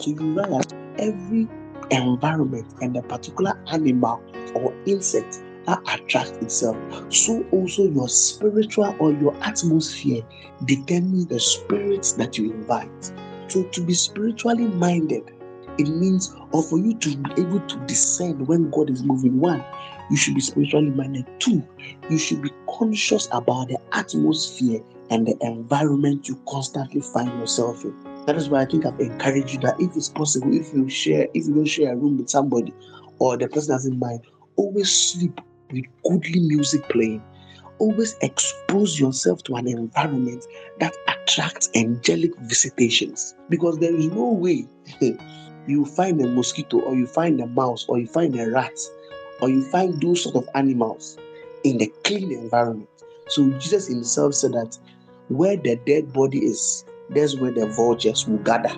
[0.01, 1.47] So you know that every
[1.91, 4.19] environment and a particular animal
[4.55, 6.75] or insect that attracts itself.
[7.13, 10.23] So also your spiritual or your atmosphere
[10.63, 13.13] determines the spirits that you invite.
[13.47, 15.34] So to be spiritually minded
[15.77, 19.63] it means, or for you to be able to discern when God is moving, one,
[20.09, 21.25] you should be spiritually minded.
[21.39, 21.63] Two,
[22.09, 27.93] you should be conscious about the atmosphere and the environment you constantly find yourself in.
[28.25, 31.27] That is why I think I've encouraged you that if it's possible, if you share,
[31.33, 32.73] if you don't share a room with somebody
[33.19, 34.21] or the person in mind,
[34.55, 35.39] always sleep
[35.71, 37.23] with goodly music playing.
[37.77, 40.45] Always expose yourself to an environment
[40.79, 44.65] that attracts angelic visitations because there is no way
[45.67, 48.77] you find a mosquito or you find a mouse or you find a rat
[49.41, 51.17] or you find those sort of animals
[51.63, 52.89] in the clean environment.
[53.27, 54.77] So Jesus himself said that
[55.29, 58.75] where the dead body is, that's where the vultures will gather.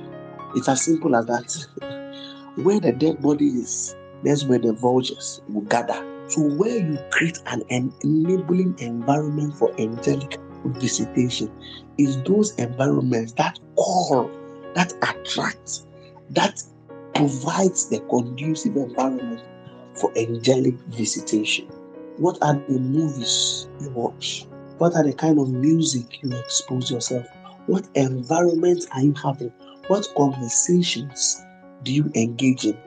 [0.56, 2.56] It's as simple as that.
[2.64, 6.04] where the dead body is, that's where the vultures will gather.
[6.30, 11.52] So where you create an enabling environment for angelic visitation
[11.98, 14.30] is those environments that call,
[14.74, 15.82] that attract,
[16.32, 16.62] that
[17.18, 19.42] provides the conducive environment
[19.96, 21.68] for angelic visitation.
[22.18, 24.46] What are the movies you watch?
[24.78, 27.26] What are the kind of music you expose yourself?
[27.66, 29.52] What environment are you having?
[29.88, 31.42] What conversations
[31.82, 32.78] do you engage in?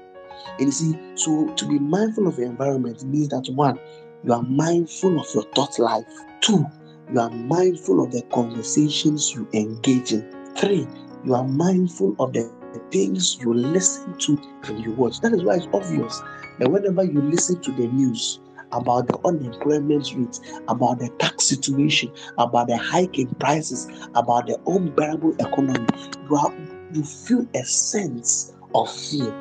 [0.59, 3.81] And you see, so to be mindful of your environment means that one,
[4.23, 6.05] you are mindful of your thought life.
[6.41, 6.65] Two,
[7.13, 10.25] you are mindful of the conversations you engage in.
[10.57, 10.87] Three,
[11.25, 12.60] you are mindful of the
[12.91, 15.21] things you listen to and you watch.
[15.21, 16.23] That is why it's obvious
[16.59, 18.41] that whenever you listen to the news
[18.73, 25.35] about the unemployment rate, about the tax situation, about the hiking prices, about the unbearable
[25.41, 25.87] economy,
[26.29, 26.55] you, are,
[26.93, 29.35] you feel a sense of fear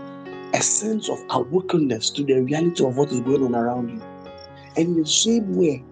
[0.54, 4.02] a sense of awakeness to the reality of what is going on around you.
[4.76, 5.84] And in the same way,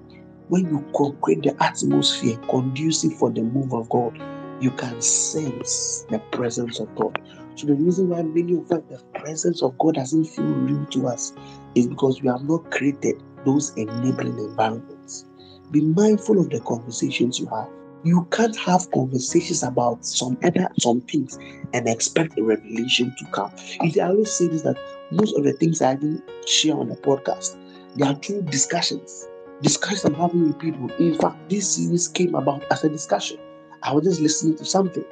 [0.48, 0.86] when you
[1.22, 4.18] create the atmosphere conducive for the move of God,
[4.60, 7.20] you can sense the presence of God.
[7.58, 11.08] So the reason why many of us the presence of God doesn't feel real to
[11.08, 11.34] us
[11.74, 13.16] is because we have not created
[13.46, 15.26] those enabling environments.
[15.72, 17.68] Be mindful of the conversations you have.
[18.04, 21.40] You can't have conversations about some other some things
[21.74, 23.52] and expect a revelation to come.
[23.82, 24.78] I always say this that
[25.12, 27.58] most of the things I even share on the podcast,
[27.96, 29.28] they are true discussions.
[29.64, 30.92] Discussions I'm having with people.
[31.00, 33.40] In fact, this series came about as a discussion.
[33.82, 35.06] I was just listening to something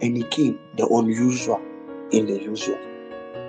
[0.00, 1.60] and it came the unusual
[2.12, 2.78] in the usual.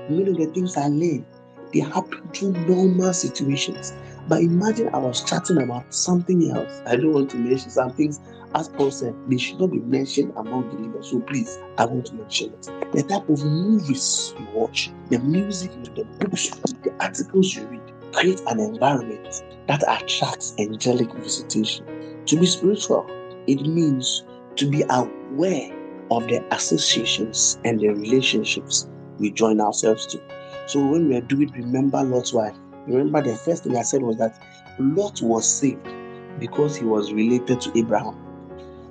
[0.10, 1.26] Many of the things I learned,
[1.74, 3.94] they happen through normal situations.
[4.28, 6.82] But imagine I was chatting about something else.
[6.86, 8.20] I don't want to mention some things
[8.56, 11.10] as Paul said, they should not be mentioned among believers.
[11.10, 12.70] So please, I want to mention it.
[12.92, 16.50] The type of movies you watch, the music, the books,
[16.84, 21.86] the articles you read, create an environment that attracts angelic visitation.
[22.28, 23.08] To be spiritual,
[23.48, 24.24] it means
[24.58, 25.72] to be aware
[26.12, 28.88] of the associations and the relationships
[29.20, 30.22] we join ourselves to.
[30.68, 32.56] So when we are doing remember Lot's wife,
[32.88, 34.42] remember the first thing I said was that
[34.80, 35.88] Lot was saved
[36.40, 38.20] because he was related to Abraham.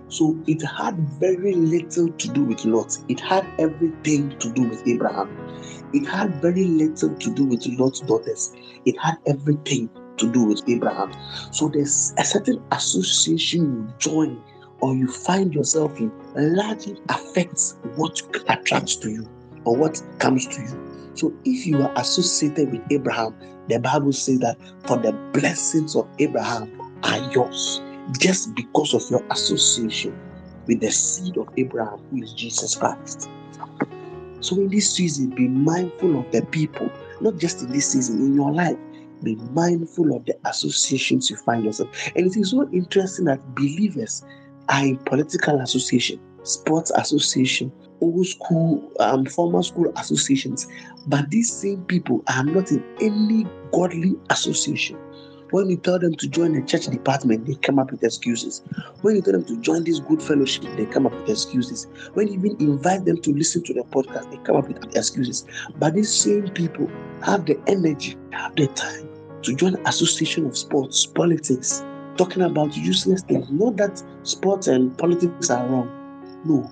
[0.08, 2.98] So it had very little to do with Lot.
[3.08, 5.34] It had everything to do with Abraham.
[5.94, 8.52] It had very little to do with Lot's daughters.
[8.84, 11.12] It had everything to do with Abraham.
[11.50, 14.42] So there's a certain association you join
[14.82, 19.28] or you find yourself in largely affects what attracts to you
[19.64, 21.10] or what comes to you.
[21.14, 23.34] So if you are associated with Abraham,
[23.68, 26.70] the Bible says that for the blessings of Abraham
[27.04, 27.80] are yours
[28.18, 30.18] just because of your association
[30.66, 33.30] with the seed of Abraham, who is Jesus Christ.
[34.40, 36.90] So, in this season, be mindful of the people,
[37.20, 38.76] not just in this season, in your life.
[39.22, 41.90] Be mindful of the associations you find yourself.
[42.16, 44.24] And it is so interesting that believers
[44.80, 50.66] in political association, sports association, old school, um, former school associations,
[51.06, 54.98] but these same people are not in any godly association.
[55.50, 58.62] When you tell them to join the church department, they come up with excuses.
[59.02, 61.88] When you tell them to join this good fellowship, they come up with excuses.
[62.14, 65.44] When you even invite them to listen to the podcast, they come up with excuses.
[65.76, 66.90] But these same people
[67.22, 69.06] have the energy, have the time
[69.42, 71.82] to join association of sports, politics,
[72.16, 73.50] talking about useless things.
[73.50, 75.90] Not that sports and politics are wrong.
[76.44, 76.70] No.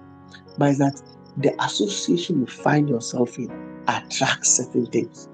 [0.59, 1.01] But that
[1.37, 3.51] the association you find yourself in
[3.89, 5.29] attracts certain things.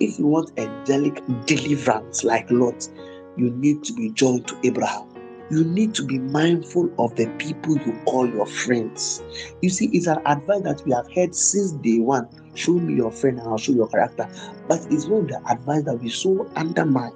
[0.00, 2.88] If you want angelic deliverance like Lot,
[3.36, 5.08] you need to be joined to Abraham.
[5.50, 9.22] You need to be mindful of the people you call your friends.
[9.62, 12.28] You see, it's an advice that we have heard since day one.
[12.54, 14.28] Show me your friend and I'll show your character.
[14.68, 17.12] But it's one of the advice that we so undermine.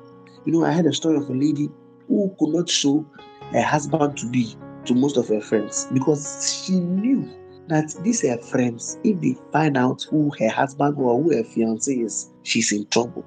[0.46, 1.68] You know, I had a story of a lady
[2.08, 3.06] who could not show
[3.52, 7.28] her husband to be to most of her friends because she knew
[7.68, 11.92] that these her friends, if they find out who her husband or who her fiance
[11.92, 13.24] is, she's in trouble.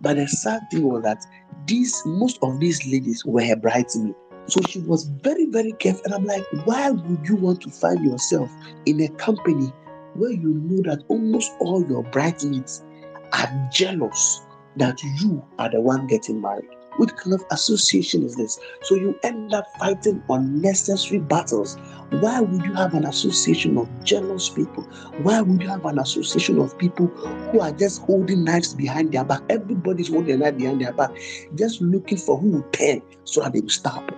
[0.00, 1.24] But the sad thing was that
[1.66, 4.16] these most of these ladies were her bridesmaids.
[4.46, 6.02] So she was very, very careful.
[6.04, 8.50] And I'm like, why would you want to find yourself
[8.86, 9.72] in a company
[10.14, 12.84] where you know that almost all your bridesmaids
[13.32, 14.42] are jealous
[14.76, 16.68] that you are the one getting married?
[16.96, 18.58] What kind of association is this?
[18.82, 21.76] So you end up fighting unnecessary battles.
[22.20, 24.84] Why would you have an association of jealous people?
[25.22, 29.24] Why would you have an association of people who are just holding knives behind their
[29.24, 29.42] back?
[29.48, 31.10] Everybody's holding a knife behind their back,
[31.54, 34.10] just looking for who will turn so that they will stop.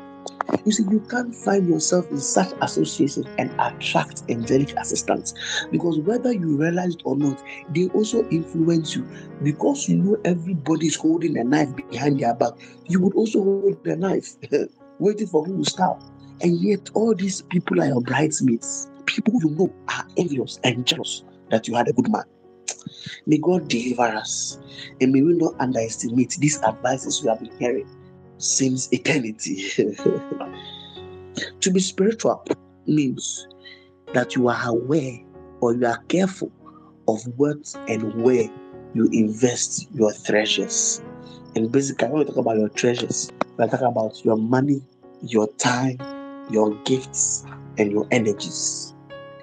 [0.65, 5.35] You see, you can't find yourself in such associations and attract angelic assistance
[5.71, 9.07] because whether you realize it or not, they also influence you.
[9.43, 12.53] Because you know everybody's holding a knife behind their back,
[12.87, 14.37] you would also hold the knife,
[14.99, 16.03] waiting for who will stop.
[16.43, 18.89] And yet, all these people are your bridesmaids.
[19.07, 22.25] People you know are envious and jealous that you had a good man.
[23.27, 24.59] May God deliver us.
[25.01, 27.89] And may we not underestimate these advices we have been hearing
[28.39, 29.69] since eternity.
[31.61, 32.45] to be spiritual
[32.87, 33.47] means
[34.13, 35.19] that you are aware
[35.61, 36.51] or you are careful
[37.09, 38.49] of what and where
[38.95, 41.03] you invest your treasures.
[41.55, 44.83] And basically, when we talk about your treasures, we're talking about your money,
[45.23, 45.99] your time,
[46.51, 47.45] your gifts,
[47.79, 48.95] and your energies.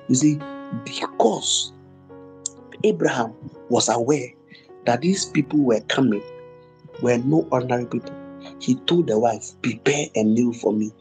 [0.08, 0.40] You see,
[0.84, 1.74] because
[2.84, 3.34] Abraham
[3.70, 4.30] was aware
[4.86, 6.24] that these people were coming,
[7.02, 8.14] were no ordinary people,
[8.64, 10.92] he told the wife, Prepare a meal for me.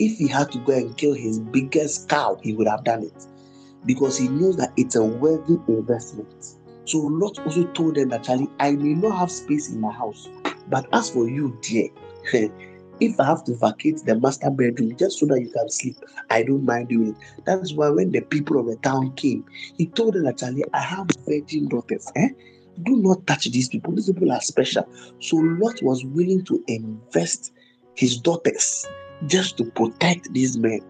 [0.00, 3.26] If he had to go and kill his biggest cow, he would have done it
[3.86, 6.56] because he knows that it's a worthy investment.
[6.84, 10.28] So Lot also told them that Charlie, I may not have space in my house,
[10.68, 11.88] but as for you, dear,
[13.00, 15.96] if I have to vacate the master bedroom just so that you can sleep,
[16.28, 17.44] I don't mind doing it.
[17.44, 19.44] That's why when the people of the town came,
[19.76, 22.10] he told them that Charlie, I have virgin daughters.
[22.16, 22.30] Eh?
[22.82, 23.94] Do not touch these people.
[23.94, 24.88] These people are special.
[25.20, 27.52] So Lot was willing to invest
[27.94, 28.86] his daughters
[29.26, 30.80] just to protect these men.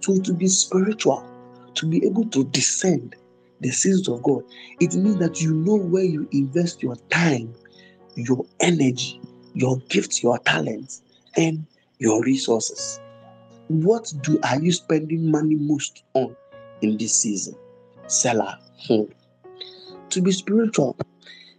[0.00, 1.26] So to be spiritual,
[1.74, 3.16] to be able to descend
[3.60, 4.42] the seasons of God,
[4.80, 7.54] it means that you know where you invest your time,
[8.14, 9.20] your energy,
[9.54, 11.02] your gifts, your talents,
[11.36, 11.66] and
[11.98, 13.00] your resources.
[13.68, 16.36] What do are you spending money most on
[16.82, 17.56] in this season?
[18.06, 18.58] Seller.
[18.86, 19.04] Hmm.
[20.10, 20.96] To be spiritual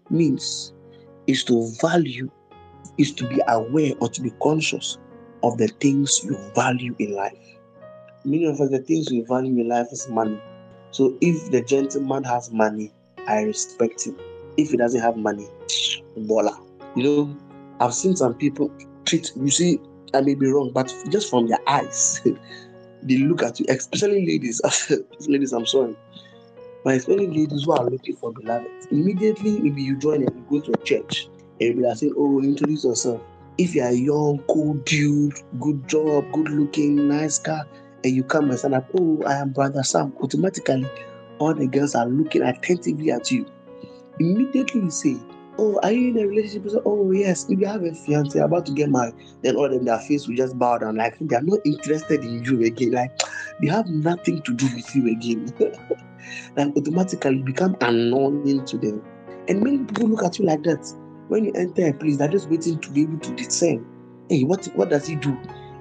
[0.09, 0.73] means
[1.27, 2.29] is to value,
[2.97, 4.97] is to be aware or to be conscious
[5.43, 7.37] of the things you value in life.
[8.25, 10.39] Many of us, the things we value in life is money.
[10.91, 12.91] So if the gentleman has money,
[13.27, 14.17] I respect him.
[14.57, 15.47] If he doesn't have money,
[16.17, 16.57] baller.
[16.95, 17.37] You know,
[17.79, 18.71] I've seen some people
[19.05, 19.79] treat, you see,
[20.13, 22.21] I may be wrong, but just from their eyes,
[23.03, 24.61] they look at you, especially ladies.
[25.27, 25.95] ladies, I'm sorry.
[26.87, 28.69] But especially ladies who are looking for beloved.
[28.91, 31.27] Immediately, maybe you join and you go to a church
[31.59, 33.19] and you are saying, Oh, introduce yourself.
[33.57, 37.67] If you are a young, cool dude, good job, good looking, nice car,
[38.05, 40.89] and you come and stand up, Oh, I am Brother Sam, automatically
[41.39, 43.45] all the girls are looking attentively at you.
[44.21, 45.17] Immediately you say,
[45.59, 46.71] Oh, are you in a relationship?
[46.85, 47.49] Oh, yes.
[47.49, 50.25] If you have a fiance about to get married, then all of them, their face
[50.25, 50.95] will just bow down.
[50.95, 52.91] Like they are not interested in you again.
[52.91, 53.19] Like
[53.61, 55.53] they have nothing to do with you again.
[56.57, 59.01] and automatically become annoying to them.
[59.47, 60.85] And many people look at you like that.
[61.27, 63.85] When you enter a place, they're just waiting to be able to discern.
[64.29, 65.37] Hey, what what does he do?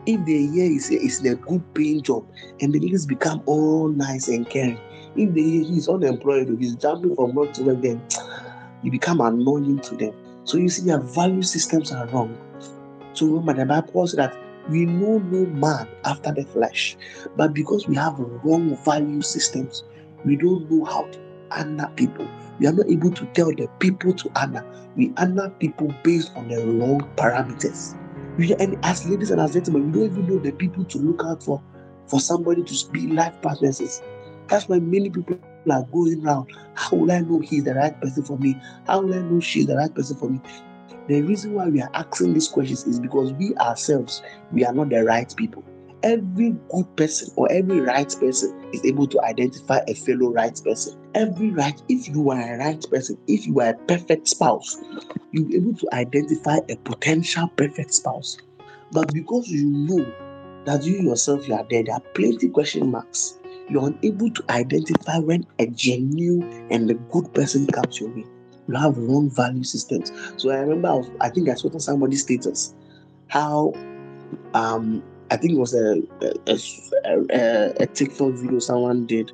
[0.07, 2.27] If they hear is is in a good paying job,
[2.61, 4.79] and the ladies become all nice and caring.
[5.16, 8.01] If they hear he's unemployed, or he's jumping from work to work, then
[8.83, 10.14] you become annoying to them.
[10.45, 12.37] So you see, their value systems are wrong.
[13.14, 14.37] So remember, the Bible says that
[14.71, 16.97] we know no man after the flesh,
[17.37, 19.85] but because we have wrong value systems,
[20.25, 21.19] we don't know how to
[21.53, 22.29] honor people.
[22.59, 24.64] We are not able to tell the people to honor.
[24.97, 27.95] We honor people based on the wrong parameters.
[28.39, 31.23] We, and as ladies and as gentlemen, we don't even know the people to look
[31.25, 31.62] out for
[32.07, 34.03] for somebody to be life partners.
[34.49, 35.39] That's why many people
[35.71, 36.51] are going around.
[36.75, 38.57] How will I know he's the right person for me?
[38.87, 40.41] How will I know she's the right person for me?
[41.09, 44.91] The reason why we are asking these questions is because we ourselves, we are not
[44.91, 45.65] the right people.
[46.03, 50.99] Every good person or every right person is able to identify a fellow right person.
[51.15, 54.77] Every right, if you are a right person, if you are a perfect spouse,
[55.33, 58.37] you'll be able to identify a potential perfect spouse.
[58.93, 60.07] But because you know
[60.65, 63.39] that you yourself you are there, there are plenty question marks
[63.69, 68.25] you're unable to identify when a genuine and a good person comes your way.
[68.69, 70.12] You have wrong value systems.
[70.37, 72.75] So I remember, I, was, I think I saw on somebody's status
[73.29, 73.73] how
[74.55, 76.03] um I think it was a
[76.47, 76.59] a,
[77.31, 79.33] a, a TikTok video someone did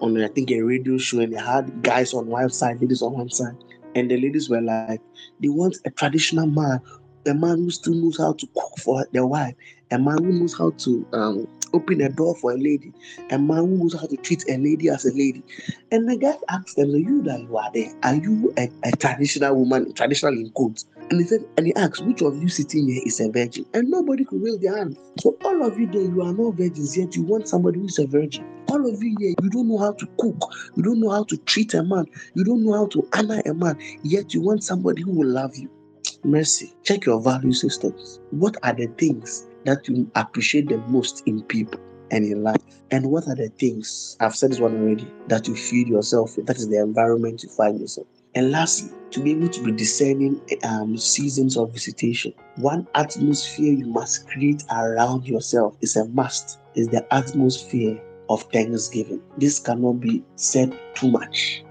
[0.00, 3.12] on I think a radio show, and they had guys on one side, ladies on
[3.12, 3.56] one side,
[3.94, 5.00] and the ladies were like,
[5.40, 6.80] they want a traditional man,
[7.26, 9.54] a man who still knows how to cook for their wife,
[9.90, 12.92] a man who knows how to um, open a door for a lady,
[13.30, 15.42] a man who knows how to treat a lady as a lady.
[15.90, 18.92] And the guy asked them, so you that you are there, are you a, a
[18.92, 20.86] traditional woman, traditional in quotes?
[21.10, 23.64] And he said, and he asked, which of you sitting here is a virgin?
[23.74, 24.96] And nobody could raise their hand.
[25.20, 27.98] So all of you there, you are not virgins, yet you want somebody who is
[27.98, 28.44] a virgin.
[28.68, 31.36] All of you here, you don't know how to cook, you don't know how to
[31.38, 35.02] treat a man, you don't know how to honor a man, yet you want somebody
[35.02, 35.70] who will love you.
[36.24, 36.74] Mercy.
[36.82, 38.18] Check your value systems.
[38.30, 42.62] What are the things that you appreciate the most in people and in life?
[42.90, 46.46] And what are the things, I've said this one already, that you feed yourself with?
[46.46, 48.06] That is the environment you find yourself.
[48.34, 53.86] And lastly, to be able to be discerning um, seasons of visitation, one atmosphere you
[53.86, 59.22] must create around yourself is a must, is the atmosphere of thanksgiving.
[59.38, 61.64] This cannot be said too much.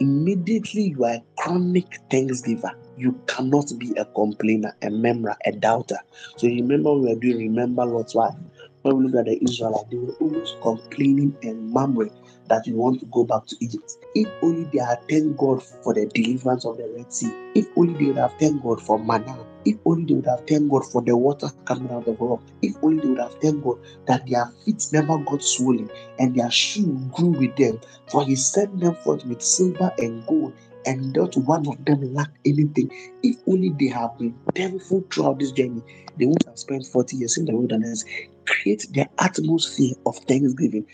[0.00, 2.72] immediately you are a chronic thanksgiver.
[2.96, 5.98] You cannot be a complainer, a member, a doubter.
[6.38, 8.34] So remember we are doing remember Lot's wife.
[8.82, 12.12] When we look at the Israelites, they were always complaining and murmuring
[12.48, 13.96] that we want to go back to Egypt.
[14.14, 17.32] If only they had thanked God for the deliverance of the Red Sea.
[17.54, 19.36] If only they would have thanked God for manna.
[19.64, 22.42] If only they would have thanked God for the water coming out of the rock.
[22.62, 26.50] If only they would have thanked God that their feet never got swollen and their
[26.50, 27.80] shoe grew with them.
[28.08, 30.54] For he sent them forth with silver and gold
[30.86, 32.90] and not one of them lack anything.
[33.22, 35.82] If only they have been thankful throughout this journey,
[36.18, 38.04] they would have spent 40 years in the wilderness.
[38.46, 40.86] Create the atmosphere of thanksgiving.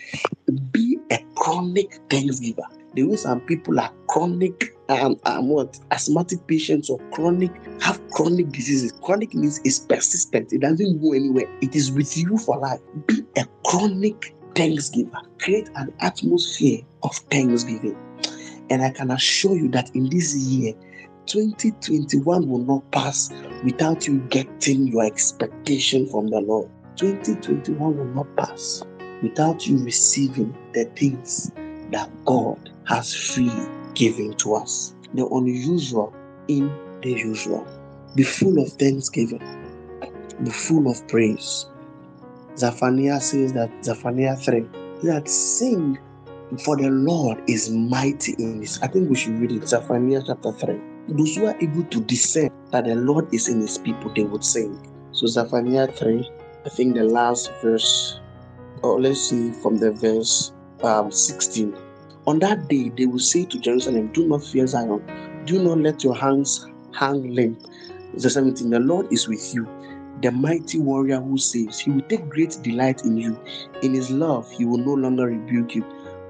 [0.72, 2.62] Be a chronic thanksgiver.
[2.94, 8.50] The way some people are chronic um, um what asthmatic patients or chronic have chronic
[8.50, 8.92] diseases.
[9.02, 12.80] Chronic means it's persistent, it doesn't go anywhere, it is with you for life.
[13.06, 15.20] Be a chronic thanksgiver.
[15.38, 17.96] Create an atmosphere of thanksgiving.
[18.72, 20.72] And I can assure you that in this year,
[21.26, 23.30] 2021 will not pass
[23.62, 26.70] without you getting your expectation from the Lord.
[26.96, 28.82] 2021 will not pass
[29.20, 31.52] without you receiving the things
[31.90, 34.94] that God has freely given to us.
[35.12, 36.14] The unusual
[36.48, 37.68] in the usual.
[38.14, 39.42] Be full of thanksgiving.
[40.42, 41.66] Be full of praise.
[42.56, 44.66] Zephaniah says that, Zephaniah 3,
[45.02, 45.98] that sing
[46.60, 48.78] for the Lord is mighty in his.
[48.82, 50.80] I think we should read it, Zephaniah chapter 3.
[51.08, 54.44] Those who are able to discern that the Lord is in his people, they would
[54.44, 54.78] sing.
[55.12, 56.30] So Zephaniah 3,
[56.66, 58.20] I think the last verse,
[58.82, 61.74] or let's see from the verse um, 16.
[62.26, 65.02] On that day, they will say to Jerusalem, Do not fear Zion,
[65.46, 67.66] do not let your hands hang limp.
[68.14, 69.66] Verse 17, the Lord is with you,
[70.20, 71.78] the mighty warrior who saves.
[71.80, 73.40] He will take great delight in you.
[73.82, 75.84] In his love, he will no longer rebuke you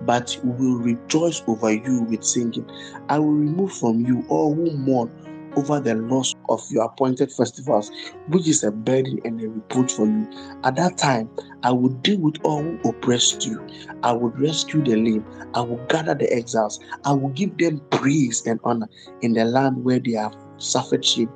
[0.07, 2.69] but will rejoice over you with singing.
[3.09, 5.11] I will remove from you all who mourn
[5.57, 7.91] over the loss of your appointed festivals,
[8.29, 10.29] which is a burden and a reproach for you.
[10.65, 11.31] At that time,
[11.63, 13.61] I will deal with all who oppress you.
[14.03, 15.27] I will rescue the lame.
[15.55, 16.79] I will gather the exiles.
[17.05, 18.89] I will give them praise and honor
[19.21, 21.31] in the land where they have suffered shame.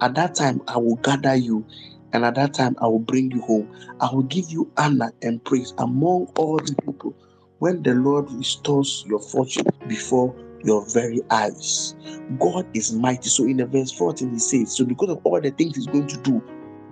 [0.00, 1.66] At that time, I will gather you.
[2.12, 3.68] And at that time, I will bring you home.
[4.00, 7.14] I will give you honor and praise among all the people
[7.58, 11.96] when the Lord restores your fortune before your very eyes.
[12.38, 13.28] God is mighty.
[13.28, 16.08] So in the verse 14, he says, So because of all the things he's going
[16.08, 16.42] to do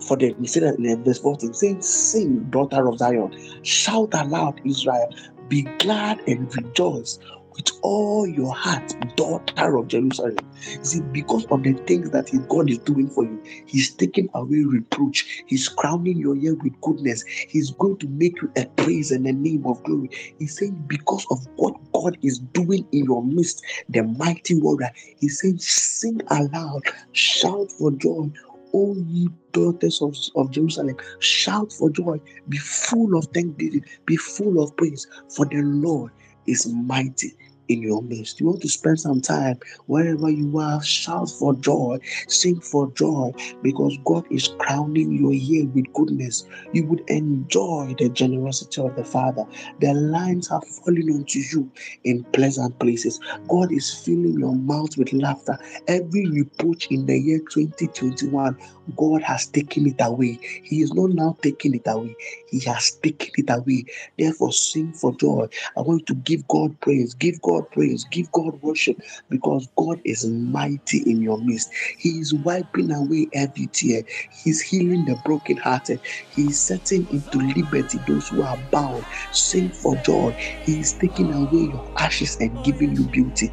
[0.06, 4.60] for them, he said that in verse 14, saying, Sing, daughter of Zion, shout aloud,
[4.64, 5.12] Israel,
[5.48, 7.18] be glad and rejoice
[7.57, 10.36] with all your heart, daughter of Jerusalem.
[10.82, 15.42] See, because of the things that God is doing for you, He's taking away reproach.
[15.46, 17.24] He's crowning your year with goodness.
[17.48, 20.11] He's going to make you a praise and a name of glory.
[20.38, 25.40] He's saying, because of what God is doing in your midst, the mighty warrior, He's
[25.40, 26.82] saying, sing aloud,
[27.12, 28.30] shout for joy.
[28.74, 34.62] O ye daughters of, of Jerusalem, shout for joy, be full of thanksgiving, be full
[34.62, 36.12] of praise, for the Lord
[36.46, 37.34] is mighty
[37.68, 38.40] in your midst.
[38.40, 41.98] You want to spend some time wherever you are, shout for joy,
[42.28, 46.44] sing for joy, because God is crowning your year with goodness.
[46.72, 49.44] You would enjoy the generosity of the Father.
[49.80, 51.70] The lines are falling onto you
[52.04, 53.20] in pleasant places.
[53.48, 55.58] God is filling your mouth with laughter.
[55.88, 58.56] Every reproach in the year 2021,
[58.96, 60.38] God has taken it away.
[60.62, 63.84] He is not now taking it away, He has taken it away.
[64.18, 65.48] Therefore, sing for joy.
[65.76, 68.98] I want to give God praise, give God God praise, give God worship
[69.30, 71.70] because God is mighty in your midst.
[71.98, 76.00] He is wiping away every tear, He's healing the brokenhearted,
[76.30, 79.07] He is setting into liberty those who are bound.
[79.32, 80.34] Sing for joy.
[80.62, 83.52] He is taking away your ashes and giving you beauty.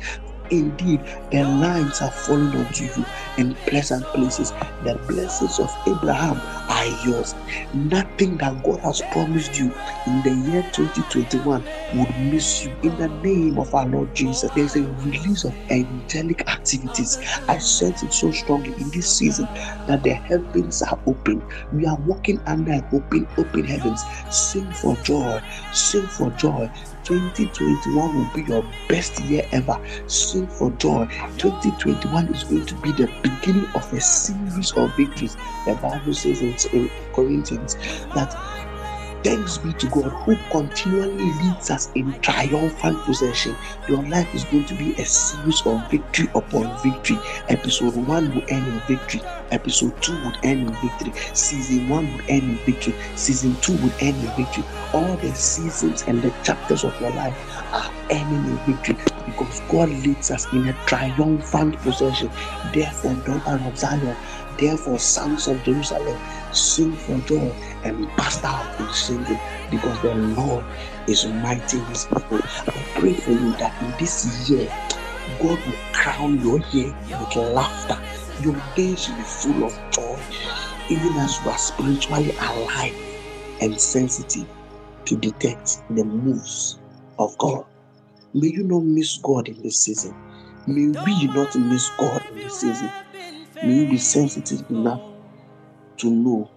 [0.52, 3.06] Indeed, the lines are falling onto you
[3.38, 4.52] in pleasant places.
[4.84, 6.39] The blessings of Abraham
[6.70, 7.36] are yours.
[7.74, 9.74] Nothing that God has promised you
[10.08, 11.64] in the year 2021
[11.96, 12.76] would miss you.
[12.84, 17.18] In the name of our Lord Jesus, there's a release of angelic activities.
[17.48, 19.48] I sense it so strongly in this season
[19.88, 21.41] that the heavens are open.
[21.72, 24.04] We are walking under open, open heavens.
[24.30, 25.41] Sing for joy.
[25.74, 26.70] Sing for joy.
[27.04, 29.78] 2021 will be your best year ever.
[30.08, 31.06] Sing for joy.
[31.38, 35.36] 2021 is going to be the beginning of a series of victories.
[35.66, 37.76] The Bible says in Corinthians
[38.16, 38.34] that
[39.24, 43.56] Thanks be to God who continually leads us in triumphant possession.
[43.88, 47.18] Your life is going to be a series of victory upon victory.
[47.48, 49.22] Episode 1 will end in victory.
[49.52, 51.14] Episode 2 would end in victory.
[51.34, 52.94] Season 1 would end in victory.
[53.16, 54.66] Season 2 would end in victory.
[54.94, 57.38] All the seasons and the chapters of your life
[57.72, 62.30] are ending in victory because God leads us in a triumphant procession.
[62.74, 64.18] Therefore, daughter of Zion,
[64.60, 66.20] therefore, sons of Jerusalem,
[66.52, 67.54] sing for joy
[67.84, 70.64] and burst out in singing because the Lord
[71.08, 72.40] is mighty in his people.
[72.40, 74.68] I pray for you that in this year,
[75.40, 77.98] God will crown your year with laughter.
[78.42, 80.20] Your days will be full of joy,
[80.90, 82.96] even as you are spiritually alive
[83.62, 84.48] and sensitive
[85.06, 86.80] to detect the moves
[87.20, 87.66] of God.
[88.34, 90.16] May you not miss God in this season.
[90.66, 92.90] May we not miss God in this season.
[93.62, 95.02] May you be sensitive enough
[95.98, 96.50] to know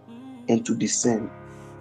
[0.48, 1.30] and to discern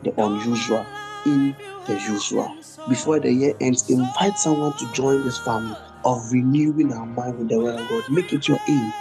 [0.03, 0.86] the unusual
[1.26, 1.55] in
[1.88, 2.55] the usual.
[2.88, 7.49] Before the year ends, invite someone to join this family of renewing our mind with
[7.49, 8.03] the word of God.
[8.09, 8.93] Make it your aim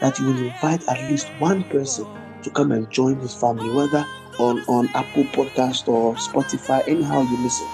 [0.00, 2.06] that you will invite at least one person
[2.42, 4.04] to come and join this family, whether
[4.38, 7.66] on, on Apple Podcast or Spotify, anyhow you listen,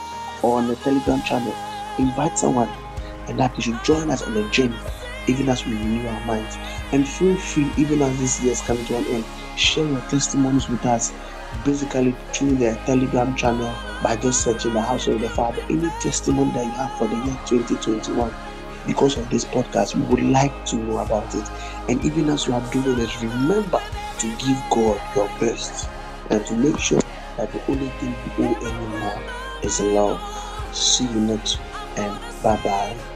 [0.43, 1.55] or on the Telegram channel.
[1.99, 2.69] Invite someone
[3.29, 4.77] and that you should join us on the journey,
[5.27, 6.57] even as we renew our minds.
[6.93, 9.25] And feel free, even as this year is coming to an end,
[9.57, 11.13] share your testimonies with us
[11.65, 15.63] basically through the Telegram channel by just searching the House of the Father.
[15.71, 18.35] Any testimony that you have for the year 2021
[18.87, 21.49] because of this podcast, we would like to know about it.
[21.89, 23.81] And even as you are doing this, remember
[24.19, 25.89] to give God your best
[26.31, 27.01] and to make sure
[27.37, 29.23] that the only thing you owe anymore
[29.63, 30.21] is love.
[30.75, 31.59] See you next
[31.97, 33.16] and bye bye.